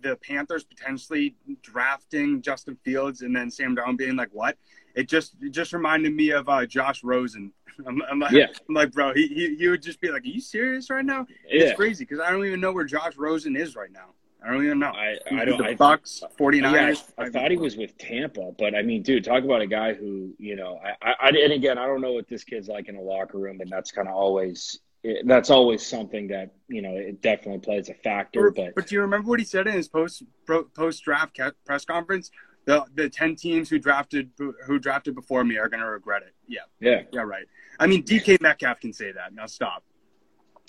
the 0.02 0.16
Panthers 0.18 0.64
potentially 0.64 1.36
drafting 1.62 2.42
Justin 2.42 2.78
Fields 2.84 3.22
and 3.22 3.36
then 3.36 3.50
Sam 3.50 3.76
Darnold 3.76 3.98
being 3.98 4.16
like 4.16 4.30
what? 4.32 4.58
It 4.96 5.08
just 5.08 5.36
it 5.42 5.52
just 5.52 5.74
reminded 5.74 6.14
me 6.14 6.32
of 6.32 6.50
uh, 6.50 6.66
Josh 6.66 7.04
Rosen. 7.04 7.52
I'm, 7.88 8.02
I'm, 8.10 8.20
like, 8.20 8.32
yeah. 8.32 8.48
I'm 8.68 8.76
like, 8.76 8.92
bro, 8.92 9.14
he, 9.14 9.28
he 9.28 9.56
he 9.56 9.68
would 9.70 9.82
just 9.82 10.02
be 10.02 10.10
like, 10.10 10.24
"Are 10.24 10.28
you 10.28 10.42
serious 10.42 10.90
right 10.90 11.06
now?" 11.06 11.26
Yeah. 11.48 11.66
It's 11.66 11.76
crazy 11.76 12.04
because 12.04 12.20
I 12.20 12.32
don't 12.32 12.46
even 12.46 12.60
know 12.60 12.74
where 12.74 12.84
Josh 12.84 13.16
Rosen 13.18 13.56
is 13.56 13.76
right 13.76 13.92
now. 13.92 14.14
I 14.44 14.52
don't 14.52 14.66
even 14.66 14.80
know. 14.80 14.88
I, 14.88 15.18
I 15.32 15.46
don't. 15.46 15.60
The 15.60 15.70
I, 15.70 15.76
Bucks, 15.76 16.24
49ers. 16.40 16.72
Yeah, 16.72 16.96
I, 17.18 17.26
I, 17.26 17.30
thought 17.30 17.52
he 17.52 17.58
was 17.58 17.78
with 17.78 17.96
Tampa, 18.00 18.52
but 18.58 18.74
I 18.74 18.82
mean, 18.82 19.04
dude, 19.04 19.24
talk 19.24 19.44
about 19.44 19.62
a 19.62 19.68
guy 19.68 19.94
who, 19.94 20.34
you 20.40 20.56
know, 20.56 20.80
I, 20.84 21.14
I, 21.22 21.30
and 21.30 21.54
again, 21.54 21.78
I 21.78 21.86
don't 21.86 22.02
know 22.02 22.14
what 22.14 22.28
this 22.28 22.44
kid's 22.44 22.68
like 22.68 22.90
in 22.90 22.96
a 22.96 23.02
locker 23.02 23.38
room, 23.38 23.62
and 23.62 23.70
that's 23.70 23.92
kind 23.92 24.08
of 24.08 24.16
always 24.16 24.80
it, 25.04 25.28
that's 25.28 25.50
always 25.50 25.86
something 25.86 26.28
that 26.28 26.52
you 26.68 26.82
know 26.82 26.96
it 26.96 27.22
definitely 27.22 27.60
plays 27.60 27.90
a 27.90 27.94
factor. 27.94 28.52
but 28.52 28.76
but 28.76 28.88
do 28.88 28.96
you 28.96 29.02
remember 29.02 29.30
what 29.30 29.40
he 29.40 29.46
said 29.46 29.68
in 29.68 29.74
his 29.74 29.88
post 29.88 30.24
post 30.76 31.04
draft 31.04 31.40
press 31.66 31.86
conference? 31.86 32.32
The 32.66 32.86
the 32.94 33.10
ten 33.10 33.36
teams 33.36 33.70
who 33.70 33.80
drafted 33.80 34.30
who 34.38 34.80
drafted 34.80 35.16
before 35.16 35.44
me 35.44 35.58
are 35.58 35.68
going 35.68 35.80
to 35.80 35.90
regret 35.90 36.22
it. 36.22 36.34
Yeah, 36.48 36.60
yeah, 36.80 37.02
yeah, 37.12 37.22
right. 37.22 37.46
I 37.80 37.88
mean, 37.88 38.04
DK 38.04 38.40
Metcalf 38.42 38.80
can 38.80 38.94
say 38.94 39.12
that. 39.12 39.34
Now 39.34 39.48
stop. 39.48 39.84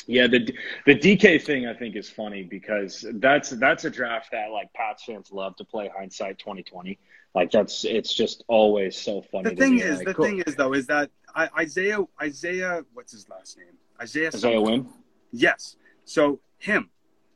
Yeah, 0.06 0.26
the 0.26 0.52
the 0.86 0.94
DK 0.94 1.42
thing 1.42 1.66
I 1.66 1.74
think 1.74 1.96
is 1.96 2.08
funny 2.08 2.42
because 2.42 3.04
that's 3.14 3.50
that's 3.50 3.84
a 3.84 3.90
draft 3.90 4.30
that 4.32 4.50
like 4.50 4.72
Pats 4.72 5.04
fans 5.04 5.30
love 5.32 5.56
to 5.56 5.64
play 5.64 5.90
hindsight 5.96 6.38
twenty 6.38 6.62
twenty. 6.62 6.98
Like 7.34 7.50
that's 7.50 7.84
it's 7.84 8.12
just 8.12 8.44
always 8.48 8.96
so 8.96 9.22
funny. 9.22 9.50
The 9.50 9.56
thing 9.56 9.78
is, 9.78 9.98
like, 9.98 10.06
the 10.06 10.14
cool. 10.14 10.24
thing 10.24 10.42
is 10.46 10.54
though, 10.54 10.74
is 10.74 10.86
that 10.86 11.10
Isaiah 11.58 11.98
Isaiah 12.20 12.84
what's 12.94 13.12
his 13.12 13.28
last 13.28 13.56
name? 13.56 13.66
Isaiah. 14.00 14.28
Isaiah 14.28 14.60
Wynn. 14.60 14.88
Yes. 15.32 15.76
So 16.04 16.40
him, 16.58 16.90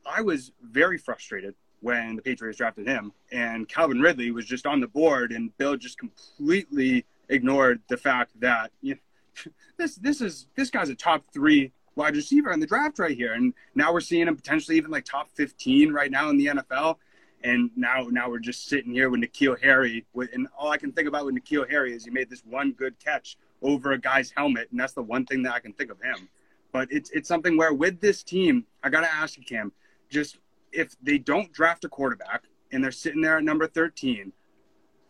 I 0.05 0.21
was 0.21 0.51
very 0.61 0.97
frustrated 0.97 1.55
when 1.81 2.15
the 2.17 2.21
Patriots 2.21 2.57
drafted 2.57 2.87
him, 2.87 3.11
and 3.31 3.67
Calvin 3.67 4.01
Ridley 4.01 4.31
was 4.31 4.45
just 4.45 4.65
on 4.65 4.79
the 4.79 4.87
board, 4.87 5.31
and 5.31 5.55
Bill 5.57 5.77
just 5.77 5.97
completely 5.97 7.05
ignored 7.29 7.81
the 7.87 7.97
fact 7.97 8.39
that 8.39 8.71
you 8.81 8.95
know, 8.95 9.51
this 9.77 9.95
this 9.95 10.21
is 10.21 10.47
this 10.55 10.69
guy's 10.69 10.89
a 10.89 10.95
top 10.95 11.23
three 11.33 11.71
wide 11.97 12.15
receiver 12.15 12.51
in 12.51 12.59
the 12.59 12.67
draft 12.67 12.99
right 12.99 13.15
here, 13.15 13.33
and 13.33 13.53
now 13.75 13.91
we're 13.91 13.99
seeing 13.99 14.27
him 14.27 14.35
potentially 14.35 14.77
even 14.77 14.91
like 14.91 15.03
top 15.03 15.29
fifteen 15.33 15.91
right 15.91 16.11
now 16.11 16.29
in 16.29 16.37
the 16.37 16.47
NFL. 16.47 16.97
And 17.43 17.69
now, 17.75 18.07
now 18.09 18.29
we're 18.29 18.39
just 18.39 18.67
sitting 18.67 18.91
here 18.91 19.11
with 19.11 19.21
N'Keal 19.21 19.61
Harry, 19.61 20.05
and 20.33 20.47
all 20.57 20.71
I 20.71 20.77
can 20.77 20.91
think 20.91 21.07
about 21.07 21.25
with 21.25 21.35
N'Keal 21.35 21.69
Harry 21.69 21.93
is 21.93 22.03
he 22.03 22.09
made 22.09 22.31
this 22.31 22.41
one 22.43 22.71
good 22.71 22.97
catch 22.97 23.37
over 23.61 23.91
a 23.91 23.99
guy's 23.99 24.31
helmet, 24.35 24.69
and 24.71 24.79
that's 24.79 24.93
the 24.93 25.03
one 25.03 25.23
thing 25.25 25.43
that 25.43 25.53
I 25.53 25.59
can 25.59 25.71
think 25.73 25.91
of 25.91 26.01
him. 26.01 26.29
But 26.71 26.87
it's 26.91 27.09
it's 27.11 27.27
something 27.27 27.55
where 27.57 27.73
with 27.73 28.01
this 28.01 28.23
team, 28.23 28.65
I 28.83 28.89
gotta 28.89 29.11
ask 29.11 29.37
you, 29.37 29.43
Cam, 29.43 29.71
just 30.09 30.39
if 30.71 30.95
they 31.01 31.17
don't 31.17 31.51
draft 31.53 31.85
a 31.85 31.89
quarterback 31.89 32.43
and 32.71 32.83
they're 32.83 32.91
sitting 32.91 33.21
there 33.21 33.37
at 33.37 33.43
number 33.43 33.67
13, 33.67 34.33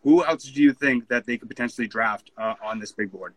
who 0.02 0.24
else 0.24 0.44
do 0.44 0.62
you 0.62 0.72
think 0.72 1.08
that 1.08 1.26
they 1.26 1.36
could 1.36 1.48
potentially 1.48 1.86
draft 1.86 2.30
uh, 2.38 2.54
on 2.62 2.78
this 2.78 2.92
big 2.92 3.10
board? 3.10 3.34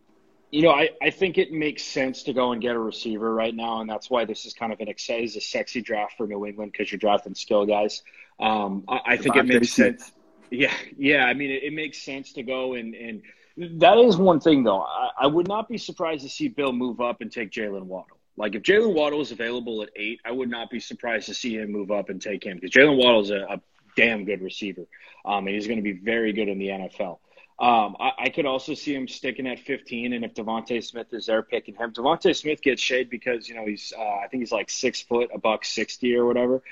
You 0.51 0.63
know, 0.63 0.71
I, 0.71 0.89
I 1.01 1.09
think 1.09 1.37
it 1.37 1.51
makes 1.51 1.83
sense 1.83 2.23
to 2.23 2.33
go 2.33 2.51
and 2.51 2.61
get 2.61 2.75
a 2.75 2.79
receiver 2.79 3.33
right 3.33 3.55
now, 3.55 3.81
and 3.81 3.89
that's 3.89 4.09
why 4.09 4.25
this 4.25 4.45
is 4.45 4.53
kind 4.53 4.73
of 4.73 4.79
an 4.81 4.89
exciting, 4.89 5.25
a 5.25 5.41
sexy 5.41 5.81
draft 5.81 6.17
for 6.17 6.27
New 6.27 6.45
England 6.45 6.73
because 6.73 6.91
you're 6.91 6.99
drafting 6.99 7.35
skill 7.35 7.65
guys. 7.65 8.03
Um, 8.39 8.83
I, 8.87 8.99
I 9.05 9.17
think 9.17 9.37
it 9.37 9.45
makes 9.45 9.69
sense. 9.71 10.11
Yeah, 10.49 10.73
yeah. 10.97 11.25
I 11.25 11.33
mean, 11.33 11.51
it, 11.51 11.63
it 11.63 11.73
makes 11.73 12.01
sense 12.01 12.33
to 12.33 12.43
go 12.43 12.73
and 12.73 12.93
and– 12.93 13.21
that 13.57 13.97
is 13.97 14.17
one 14.17 14.39
thing, 14.39 14.63
though. 14.63 14.81
I, 14.81 15.09
I, 15.21 15.27
would 15.27 15.47
not 15.47 15.67
be 15.67 15.77
surprised 15.77 16.23
to 16.23 16.29
see 16.29 16.47
Bill 16.47 16.71
move 16.71 17.01
up 17.01 17.21
and 17.21 17.31
take 17.31 17.51
Jalen 17.51 17.83
Waddle. 17.83 18.17
Like 18.37 18.55
if 18.55 18.63
Jalen 18.63 18.93
Waddle 18.93 19.21
is 19.21 19.31
available 19.31 19.81
at 19.83 19.89
eight, 19.95 20.19
I 20.25 20.31
would 20.31 20.49
not 20.49 20.69
be 20.69 20.79
surprised 20.79 21.27
to 21.27 21.33
see 21.33 21.57
him 21.57 21.71
move 21.71 21.91
up 21.91 22.09
and 22.09 22.21
take 22.21 22.43
him 22.43 22.57
because 22.57 22.71
Jalen 22.71 22.97
Waddle 22.97 23.21
is 23.21 23.29
a, 23.29 23.45
a, 23.49 23.61
damn 23.97 24.23
good 24.23 24.41
receiver, 24.41 24.85
um, 25.25 25.47
and 25.47 25.49
he's 25.49 25.67
going 25.67 25.77
to 25.77 25.83
be 25.83 25.91
very 25.91 26.31
good 26.31 26.47
in 26.47 26.57
the 26.57 26.69
NFL. 26.69 27.19
Um, 27.62 27.95
I, 28.00 28.12
I, 28.17 28.30
could 28.30 28.47
also 28.47 28.74
see 28.74 28.95
him 28.95 29.08
sticking 29.08 29.45
at 29.45 29.60
15, 29.60 30.13
and 30.13 30.26
if 30.26 30.34
DeVonta 30.34 30.84
Smith 30.84 31.13
is 31.13 31.28
there, 31.28 31.43
picking 31.43 31.76
him. 31.76 31.91
DeVonta 31.91 32.36
Smith 32.36 32.60
gets 32.63 32.82
shade 32.82 33.08
because 33.08 33.47
you 33.47 33.54
know 33.54 33.67
he's 33.67 33.93
uh, 33.95 34.02
I 34.02 34.28
think 34.32 34.41
he's 34.41 34.52
like 34.52 34.71
six 34.71 35.00
foot, 35.00 35.30
a 35.32 35.38
buck 35.38 35.63
sixty 35.63 36.15
or 36.15 36.26
whatever. 36.26 36.63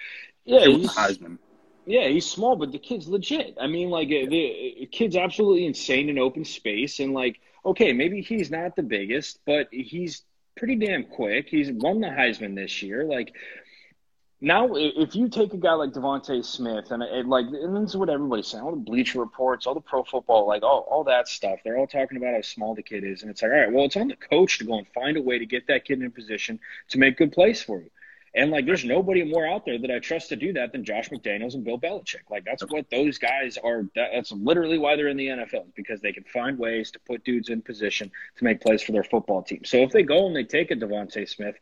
Yeah, 0.46 0.66
he's 0.66 0.90
Heisman. 0.90 1.38
Yeah, 1.86 2.08
he's 2.08 2.26
small, 2.26 2.56
but 2.56 2.72
the 2.72 2.80
kid's 2.80 3.08
legit. 3.08 3.56
I 3.62 3.68
mean, 3.68 3.92
like 3.92 4.08
the, 4.08 4.26
the 4.28 4.90
kid's 4.92 5.16
absolutely 5.16 5.68
insane 5.68 6.10
in 6.10 6.18
open 6.18 6.44
space, 6.44 7.00
and 7.00 7.14
like, 7.14 7.40
okay, 7.64 7.94
maybe 7.94 8.22
he's 8.22 8.50
not 8.50 8.76
the 8.76 8.82
biggest, 8.82 9.40
but 9.46 9.68
he's 9.72 10.24
pretty 10.58 10.76
damn 10.76 11.04
quick. 11.04 11.50
He's 11.50 11.72
won 11.72 12.02
the 12.02 12.08
Heisman 12.08 12.56
this 12.56 12.82
year. 12.82 13.04
Like, 13.04 13.36
now 14.42 14.70
if 14.74 15.16
you 15.16 15.28
take 15.28 15.54
a 15.54 15.58
guy 15.58 15.74
like 15.74 15.92
DeVonta 15.92 16.44
Smith 16.46 16.92
and 16.92 17.04
it, 17.04 17.26
like 17.26 17.46
and 17.48 17.76
this 17.76 17.92
is 17.92 17.98
what 17.98 18.10
everybody's 18.10 18.48
saying, 18.48 18.64
all 18.64 18.72
the 18.72 18.78
Bleacher 18.78 19.20
reports, 19.20 19.68
all 19.68 19.74
the 19.74 19.82
pro 19.82 20.04
football, 20.04 20.48
like 20.48 20.64
all, 20.64 20.88
all 20.90 21.04
that 21.06 21.28
stuff, 21.28 21.60
they're 21.64 21.78
all 21.78 21.88
talking 21.88 22.18
about 22.18 22.34
how 22.34 22.42
small 22.42 22.76
the 22.76 22.84
kid 22.84 23.04
is, 23.04 23.22
and 23.22 23.32
it's 23.32 23.42
like, 23.42 23.52
all 23.52 23.58
right, 23.58 23.72
well, 23.72 23.86
it's 23.86 23.98
on 23.98 24.08
the 24.08 24.16
coach 24.16 24.60
to 24.60 24.66
go 24.66 24.78
and 24.78 24.88
find 24.88 25.18
a 25.18 25.22
way 25.22 25.40
to 25.40 25.46
get 25.46 25.68
that 25.68 25.86
kid 25.86 26.00
in 26.00 26.06
a 26.06 26.10
position 26.10 26.60
to 26.90 26.98
make 26.98 27.18
good 27.18 27.32
plays 27.32 27.62
for 27.62 27.82
you. 27.82 27.90
And 28.36 28.52
like, 28.52 28.66
there's 28.66 28.86
nobody 28.86 29.24
more 29.24 29.48
out 29.48 29.66
there 29.66 29.80
that 29.80 29.90
I 29.90 30.00
trust 30.00 30.30
to 30.30 30.36
do 30.36 30.54
that 30.54 30.72
than 30.72 30.84
Josh 30.84 31.10
McDaniels 31.10 31.56
and 31.56 31.64
Bill 31.64 31.80
Belichick. 31.80 32.30
Like, 32.30 32.46
that's 32.46 32.64
what 32.70 32.86
those 32.92 33.18
guys 33.18 33.58
are. 33.58 33.86
That's 33.96 34.32
literally 34.32 34.78
why 34.78 34.96
they're 34.96 35.08
in 35.08 35.18
the 35.18 35.28
NFL 35.28 35.74
because 35.76 36.00
they 36.02 36.14
can 36.14 36.24
find 36.26 36.58
ways 36.60 36.92
to 36.92 37.00
put 37.00 37.24
dudes 37.24 37.50
in 37.50 37.62
position 37.62 38.12
to 38.38 38.44
make 38.44 38.62
plays 38.62 38.84
for 38.84 38.92
their 38.92 39.04
football 39.04 39.42
team. 39.42 39.62
So 39.66 39.78
if 39.78 39.92
they 39.92 40.04
go 40.04 40.28
and 40.28 40.36
they 40.36 40.44
take 40.44 40.70
a 40.70 40.76
DeVonta 40.76 41.28
Smith, 41.28 41.56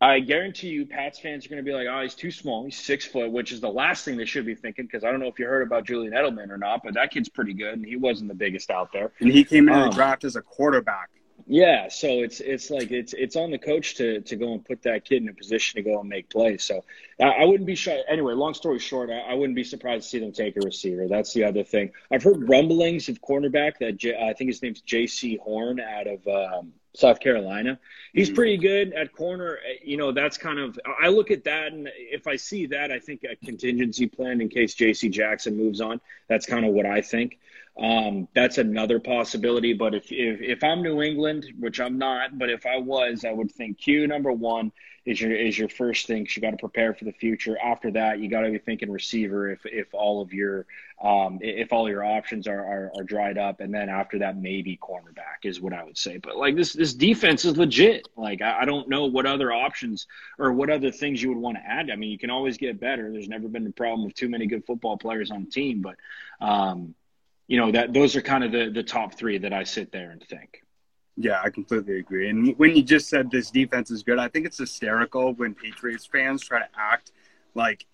I 0.00 0.20
guarantee 0.20 0.68
you, 0.68 0.84
Pats 0.84 1.18
fans 1.18 1.46
are 1.46 1.48
going 1.48 1.64
to 1.64 1.64
be 1.64 1.72
like, 1.72 1.86
"Oh, 1.90 2.02
he's 2.02 2.14
too 2.14 2.30
small. 2.30 2.64
He's 2.64 2.78
six 2.78 3.06
foot," 3.06 3.30
which 3.30 3.50
is 3.50 3.60
the 3.60 3.70
last 3.70 4.04
thing 4.04 4.16
they 4.16 4.26
should 4.26 4.44
be 4.44 4.54
thinking. 4.54 4.84
Because 4.84 5.04
I 5.04 5.10
don't 5.10 5.20
know 5.20 5.28
if 5.28 5.38
you 5.38 5.46
heard 5.46 5.66
about 5.66 5.86
Julian 5.86 6.12
Edelman 6.12 6.50
or 6.50 6.58
not, 6.58 6.82
but 6.84 6.94
that 6.94 7.10
kid's 7.10 7.30
pretty 7.30 7.54
good, 7.54 7.74
and 7.74 7.84
he 7.84 7.96
wasn't 7.96 8.28
the 8.28 8.34
biggest 8.34 8.70
out 8.70 8.92
there. 8.92 9.12
And 9.20 9.32
he 9.32 9.42
came 9.42 9.68
into 9.68 9.80
um, 9.80 9.90
the 9.90 9.94
draft 9.94 10.24
as 10.24 10.36
a 10.36 10.42
quarterback. 10.42 11.08
Yeah, 11.46 11.88
so 11.88 12.22
it's 12.22 12.40
it's 12.40 12.70
like 12.70 12.90
it's 12.90 13.12
it's 13.12 13.36
on 13.36 13.50
the 13.50 13.58
coach 13.58 13.94
to 13.96 14.20
to 14.22 14.36
go 14.36 14.52
and 14.52 14.64
put 14.64 14.82
that 14.82 15.04
kid 15.04 15.22
in 15.22 15.28
a 15.28 15.32
position 15.32 15.76
to 15.76 15.88
go 15.88 16.00
and 16.00 16.08
make 16.08 16.28
plays. 16.28 16.64
So 16.64 16.84
I, 17.20 17.28
I 17.28 17.44
wouldn't 17.44 17.66
be 17.66 17.74
shy. 17.74 17.98
Anyway, 18.08 18.32
long 18.34 18.52
story 18.52 18.78
short, 18.78 19.10
I, 19.10 19.18
I, 19.18 19.34
wouldn't 19.34 19.54
be 19.54 19.62
surprised 19.62 20.04
to 20.04 20.08
see 20.08 20.18
them 20.18 20.32
take 20.32 20.56
a 20.56 20.60
receiver. 20.60 21.06
That's 21.08 21.32
the 21.34 21.44
other 21.44 21.62
thing. 21.62 21.92
I've 22.10 22.22
heard 22.22 22.48
rumblings 22.48 23.08
of 23.08 23.20
cornerback 23.20 23.78
that 23.78 23.96
J, 23.96 24.16
I 24.16 24.32
think 24.32 24.48
his 24.48 24.62
name's 24.62 24.82
Jaycee 24.82 25.38
Horn 25.38 25.78
out 25.78 26.06
of 26.06 26.26
um, 26.26 26.72
South 26.96 27.20
Carolina. 27.20 27.78
He's 28.12 28.28
mm-hmm. 28.28 28.36
pretty 28.36 28.56
good 28.56 28.92
at 28.92 29.12
corner. 29.12 29.58
You 29.84 29.96
know, 29.96 30.12
that's 30.12 30.38
kind 30.38 30.58
of 30.58 30.78
I 31.00 31.08
look 31.08 31.30
at 31.30 31.44
that, 31.44 31.72
and 31.72 31.88
if 31.96 32.26
I 32.26 32.36
see 32.36 32.66
that, 32.66 32.90
I 32.90 32.98
think 32.98 33.24
a 33.24 33.36
contingency 33.44 34.06
plan 34.06 34.40
in 34.40 34.48
case 34.48 34.74
J.C. 34.74 35.08
Jackson 35.08 35.56
moves 35.56 35.80
on. 35.80 36.00
That's 36.28 36.46
kind 36.46 36.64
of 36.64 36.72
what 36.72 36.86
I 36.86 37.00
think. 37.02 37.38
Um, 37.78 38.26
that's 38.34 38.56
another 38.58 38.98
possibility. 38.98 39.74
But 39.74 39.94
if, 39.94 40.10
if, 40.10 40.40
if 40.40 40.64
I'm 40.64 40.82
New 40.82 41.02
England, 41.02 41.46
which 41.58 41.78
I'm 41.78 41.98
not, 41.98 42.38
but 42.38 42.48
if 42.48 42.64
I 42.64 42.78
was, 42.78 43.24
I 43.24 43.32
would 43.32 43.52
think 43.52 43.78
Q 43.78 44.06
number 44.06 44.32
one 44.32 44.72
is 45.06 45.20
your 45.20 45.32
is 45.32 45.56
your 45.56 45.68
first 45.68 46.08
thing. 46.08 46.24
because 46.24 46.36
You 46.36 46.42
got 46.42 46.50
to 46.50 46.56
prepare 46.56 46.92
for 46.92 47.04
the 47.04 47.12
future. 47.12 47.56
After 47.62 47.92
that, 47.92 48.18
you 48.18 48.28
got 48.28 48.40
to 48.40 48.50
be 48.50 48.58
thinking 48.58 48.90
receiver 48.90 49.48
if 49.48 49.64
if 49.64 49.94
all 49.94 50.20
of 50.20 50.32
your 50.32 50.66
um, 51.00 51.38
if 51.40 51.72
all 51.72 51.88
your 51.88 52.04
options 52.04 52.48
are, 52.48 52.58
are, 52.58 52.92
are 52.96 53.04
dried 53.04 53.38
up, 53.38 53.60
and 53.60 53.72
then 53.72 53.88
after 53.88 54.18
that, 54.18 54.36
maybe 54.36 54.76
cornerback 54.82 55.44
is 55.44 55.60
what 55.60 55.72
I 55.72 55.84
would 55.84 55.96
say. 55.96 56.18
But 56.18 56.36
like 56.36 56.56
this 56.56 56.72
this 56.72 56.92
defense 56.92 57.44
is 57.44 57.56
legit. 57.56 58.08
Like 58.16 58.42
I, 58.42 58.62
I 58.62 58.64
don't 58.64 58.88
know 58.88 59.06
what 59.06 59.26
other 59.26 59.52
options 59.52 60.08
or 60.38 60.52
what 60.52 60.70
other 60.70 60.90
things 60.90 61.22
you 61.22 61.28
would 61.28 61.38
want 61.38 61.56
to 61.56 61.62
add. 61.64 61.88
I 61.90 61.96
mean, 61.96 62.10
you 62.10 62.18
can 62.18 62.30
always 62.30 62.58
get 62.58 62.80
better. 62.80 63.12
There's 63.12 63.28
never 63.28 63.46
been 63.46 63.66
a 63.66 63.70
problem 63.70 64.04
with 64.04 64.14
too 64.14 64.28
many 64.28 64.46
good 64.46 64.66
football 64.66 64.98
players 64.98 65.30
on 65.30 65.44
the 65.44 65.50
team, 65.50 65.82
but 65.82 65.96
um, 66.44 66.96
you 67.46 67.58
know 67.60 67.70
that 67.70 67.92
those 67.92 68.16
are 68.16 68.22
kind 68.22 68.42
of 68.42 68.50
the 68.50 68.70
the 68.70 68.82
top 68.82 69.14
three 69.14 69.38
that 69.38 69.52
I 69.52 69.62
sit 69.62 69.92
there 69.92 70.10
and 70.10 70.20
think. 70.20 70.65
Yeah, 71.16 71.40
I 71.42 71.50
completely 71.50 71.98
agree. 71.98 72.28
And 72.28 72.56
when 72.58 72.76
you 72.76 72.82
just 72.82 73.08
said 73.08 73.30
this 73.30 73.50
defense 73.50 73.90
is 73.90 74.02
good, 74.02 74.18
I 74.18 74.28
think 74.28 74.44
it's 74.44 74.58
hysterical 74.58 75.32
when 75.32 75.54
Patriots 75.54 76.04
fans 76.04 76.44
try 76.44 76.58
to 76.58 76.68
act 76.76 77.12
like 77.54 77.86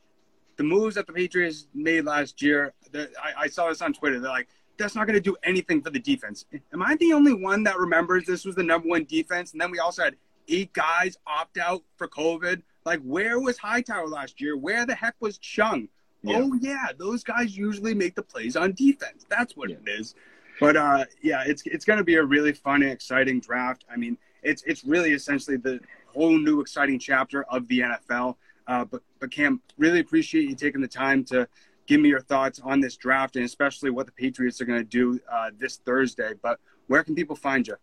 the 0.56 0.64
moves 0.64 0.96
that 0.96 1.06
the 1.06 1.12
Patriots 1.12 1.68
made 1.72 2.04
last 2.04 2.42
year. 2.42 2.74
I, 2.94 3.42
I 3.42 3.46
saw 3.46 3.68
this 3.68 3.80
on 3.80 3.92
Twitter. 3.92 4.18
They're 4.18 4.30
like, 4.30 4.48
that's 4.76 4.96
not 4.96 5.06
going 5.06 5.14
to 5.14 5.20
do 5.20 5.36
anything 5.44 5.80
for 5.82 5.90
the 5.90 6.00
defense. 6.00 6.46
Am 6.72 6.82
I 6.82 6.96
the 6.96 7.12
only 7.12 7.32
one 7.32 7.62
that 7.64 7.78
remembers 7.78 8.26
this 8.26 8.44
was 8.44 8.56
the 8.56 8.62
number 8.62 8.88
one 8.88 9.04
defense? 9.04 9.52
And 9.52 9.60
then 9.60 9.70
we 9.70 9.78
also 9.78 10.02
had 10.02 10.16
eight 10.48 10.72
guys 10.72 11.16
opt 11.26 11.58
out 11.58 11.82
for 11.96 12.08
COVID. 12.08 12.62
Like, 12.84 13.00
where 13.02 13.38
was 13.38 13.58
Hightower 13.58 14.08
last 14.08 14.40
year? 14.40 14.56
Where 14.56 14.84
the 14.84 14.94
heck 14.94 15.14
was 15.20 15.38
Chung? 15.38 15.88
Yeah. 16.24 16.38
Oh 16.38 16.54
yeah, 16.60 16.88
those 16.96 17.24
guys 17.24 17.56
usually 17.56 17.94
make 17.94 18.14
the 18.14 18.22
plays 18.22 18.56
on 18.56 18.72
defense. 18.72 19.26
That's 19.28 19.56
what 19.56 19.70
yeah. 19.70 19.76
it 19.84 20.00
is. 20.00 20.14
But 20.60 20.76
uh, 20.76 21.04
yeah, 21.22 21.44
it's 21.46 21.62
it's 21.66 21.84
going 21.84 21.98
to 21.98 22.04
be 22.04 22.16
a 22.16 22.22
really 22.22 22.52
fun 22.52 22.82
and 22.82 22.92
exciting 22.92 23.40
draft. 23.40 23.84
I 23.90 23.96
mean, 23.96 24.16
it's 24.42 24.62
it's 24.64 24.84
really 24.84 25.12
essentially 25.12 25.56
the 25.56 25.80
whole 26.06 26.36
new 26.38 26.60
exciting 26.60 26.98
chapter 26.98 27.44
of 27.44 27.66
the 27.68 27.80
NFL. 27.80 28.36
Uh, 28.66 28.84
but 28.84 29.02
but 29.18 29.30
Cam, 29.30 29.60
really 29.78 30.00
appreciate 30.00 30.48
you 30.48 30.54
taking 30.54 30.80
the 30.80 30.88
time 30.88 31.24
to 31.24 31.48
give 31.86 32.00
me 32.00 32.08
your 32.08 32.20
thoughts 32.20 32.60
on 32.62 32.80
this 32.80 32.96
draft 32.96 33.36
and 33.36 33.44
especially 33.44 33.90
what 33.90 34.06
the 34.06 34.12
Patriots 34.12 34.60
are 34.60 34.64
going 34.64 34.78
to 34.78 34.84
do 34.84 35.18
uh, 35.30 35.50
this 35.58 35.78
Thursday. 35.78 36.32
But 36.42 36.60
where 36.86 37.02
can 37.02 37.14
people 37.14 37.36
find 37.36 37.66
you? 37.66 37.74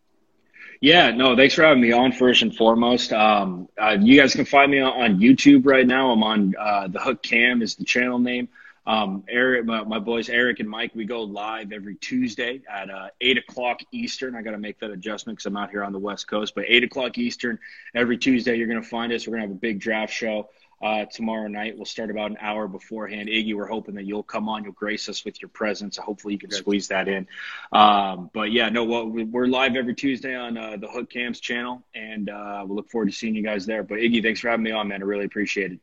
Yeah, 0.81 1.11
no, 1.11 1.35
thanks 1.35 1.55
for 1.55 1.63
having 1.63 1.81
me 1.81 1.91
on 1.91 2.11
first 2.11 2.41
and 2.41 2.55
foremost. 2.55 3.11
Um, 3.11 3.67
uh, 3.81 3.97
you 3.99 4.19
guys 4.19 4.33
can 4.33 4.45
find 4.45 4.71
me 4.71 4.79
on, 4.79 5.19
YouTube 5.19 5.65
right 5.65 5.85
now. 5.85 6.11
I'm 6.11 6.23
on 6.23 6.55
uh, 6.57 6.87
the 6.87 6.99
Hook 6.99 7.21
Cam 7.21 7.61
is 7.61 7.75
the 7.75 7.83
channel 7.83 8.19
name. 8.19 8.47
Um, 8.89 9.23
Eric, 9.29 9.65
my, 9.65 9.83
my, 9.83 9.99
boys 9.99 10.29
Eric 10.29 10.59
and 10.61 10.67
Mike, 10.67 10.95
we 10.95 11.05
go 11.05 11.21
live 11.21 11.71
every 11.71 11.93
Tuesday 11.93 12.63
at 12.67 12.89
uh, 12.89 13.09
eight 13.21 13.37
o'clock 13.37 13.81
Eastern. 13.91 14.35
I 14.35 14.41
got 14.41 14.51
to 14.51 14.57
make 14.57 14.79
that 14.79 14.89
adjustment 14.89 15.37
because 15.37 15.45
I'm 15.45 15.57
out 15.57 15.69
here 15.69 15.83
on 15.83 15.93
the 15.93 15.99
West 15.99 16.27
Coast, 16.27 16.55
but 16.55 16.65
eight 16.67 16.83
o'clock 16.83 17.19
Eastern 17.19 17.59
every 17.93 18.17
Tuesday, 18.17 18.55
you're 18.55 18.65
going 18.65 18.81
to 18.81 18.87
find 18.87 19.13
us. 19.13 19.27
We're 19.27 19.37
going 19.37 19.43
to 19.43 19.47
have 19.49 19.55
a 19.55 19.59
big 19.59 19.79
draft 19.79 20.11
show 20.11 20.49
uh, 20.81 21.05
tomorrow 21.05 21.47
night. 21.47 21.75
We'll 21.75 21.85
start 21.85 22.09
about 22.09 22.31
an 22.31 22.37
hour 22.41 22.67
beforehand. 22.67 23.29
Iggy, 23.29 23.55
we're 23.55 23.67
hoping 23.67 23.93
that 23.93 24.05
you'll 24.05 24.23
come 24.23 24.49
on. 24.49 24.63
You'll 24.63 24.73
grace 24.73 25.07
us 25.07 25.23
with 25.23 25.39
your 25.39 25.49
presence. 25.49 25.95
Hopefully, 25.97 26.33
you 26.33 26.39
can 26.39 26.49
squeeze 26.49 26.87
that 26.87 27.07
in. 27.07 27.27
Um, 27.71 28.31
but 28.33 28.51
yeah, 28.51 28.69
no, 28.69 28.85
well, 28.85 29.07
we're 29.07 29.45
live 29.45 29.75
every 29.75 29.93
Tuesday 29.93 30.35
on 30.35 30.57
uh, 30.57 30.77
the 30.77 30.87
Hook 30.87 31.11
Cams 31.11 31.39
channel, 31.39 31.83
and 31.93 32.27
uh, 32.27 32.63
we'll 32.65 32.77
look 32.77 32.89
forward 32.89 33.11
to 33.11 33.15
seeing 33.15 33.35
you 33.35 33.43
guys 33.43 33.67
there. 33.67 33.83
But 33.83 33.99
Iggy, 33.99 34.23
thanks 34.23 34.39
for 34.39 34.49
having 34.49 34.63
me 34.63 34.71
on, 34.71 34.87
man. 34.87 35.03
I 35.03 35.05
really 35.05 35.25
appreciate 35.25 35.73
it. 35.73 35.79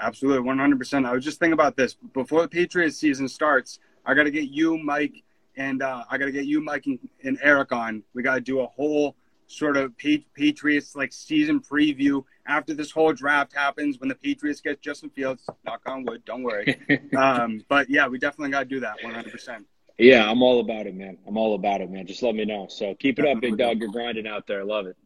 Absolutely, 0.00 0.48
100%. 0.48 1.06
I 1.06 1.12
was 1.12 1.24
just 1.24 1.38
thinking 1.38 1.54
about 1.54 1.76
this 1.76 1.94
before 2.14 2.42
the 2.42 2.48
Patriots 2.48 2.96
season 2.96 3.28
starts. 3.28 3.80
I 4.06 4.14
got 4.14 4.24
to 4.24 4.30
get 4.30 4.48
you, 4.48 4.78
Mike, 4.78 5.24
and 5.56 5.82
uh, 5.82 6.04
I 6.10 6.18
got 6.18 6.26
to 6.26 6.32
get 6.32 6.44
you, 6.44 6.60
Mike, 6.60 6.86
and, 6.86 6.98
and 7.24 7.38
Eric 7.42 7.72
on. 7.72 8.02
We 8.14 8.22
got 8.22 8.36
to 8.36 8.40
do 8.40 8.60
a 8.60 8.66
whole 8.66 9.16
sort 9.48 9.76
of 9.76 9.96
Patriots 9.96 10.94
like 10.94 11.12
season 11.12 11.60
preview 11.60 12.22
after 12.46 12.74
this 12.74 12.90
whole 12.90 13.12
draft 13.12 13.54
happens 13.54 13.98
when 13.98 14.08
the 14.08 14.14
Patriots 14.14 14.60
get 14.60 14.80
Justin 14.80 15.10
Fields. 15.10 15.44
Knock 15.64 15.80
on 15.86 16.04
wood, 16.04 16.24
don't 16.24 16.42
worry. 16.42 16.78
um, 17.16 17.64
but 17.68 17.90
yeah, 17.90 18.06
we 18.06 18.18
definitely 18.18 18.50
got 18.50 18.60
to 18.60 18.64
do 18.66 18.80
that 18.80 18.96
100%. 19.02 19.64
Yeah, 19.98 20.30
I'm 20.30 20.42
all 20.42 20.60
about 20.60 20.86
it, 20.86 20.94
man. 20.94 21.18
I'm 21.26 21.36
all 21.36 21.54
about 21.54 21.80
it, 21.80 21.90
man. 21.90 22.06
Just 22.06 22.22
let 22.22 22.34
me 22.34 22.44
know. 22.44 22.68
So 22.68 22.94
keep 22.94 23.18
it 23.18 23.26
up, 23.26 23.40
big 23.40 23.58
dog. 23.58 23.80
You're 23.80 23.90
grinding 23.90 24.28
out 24.28 24.46
there. 24.46 24.64
Love 24.64 24.86
it. 24.86 24.96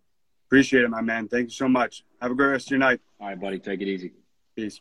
Appreciate 0.46 0.84
it, 0.84 0.90
my 0.90 1.00
man. 1.00 1.28
Thank 1.28 1.44
you 1.44 1.54
so 1.54 1.66
much. 1.66 2.04
Have 2.20 2.30
a 2.30 2.34
great 2.34 2.48
rest 2.48 2.66
of 2.66 2.72
your 2.72 2.80
night. 2.80 3.00
All 3.18 3.28
right, 3.28 3.40
buddy. 3.40 3.58
Take 3.58 3.80
it 3.80 3.88
easy. 3.88 4.12
Peace. 4.54 4.80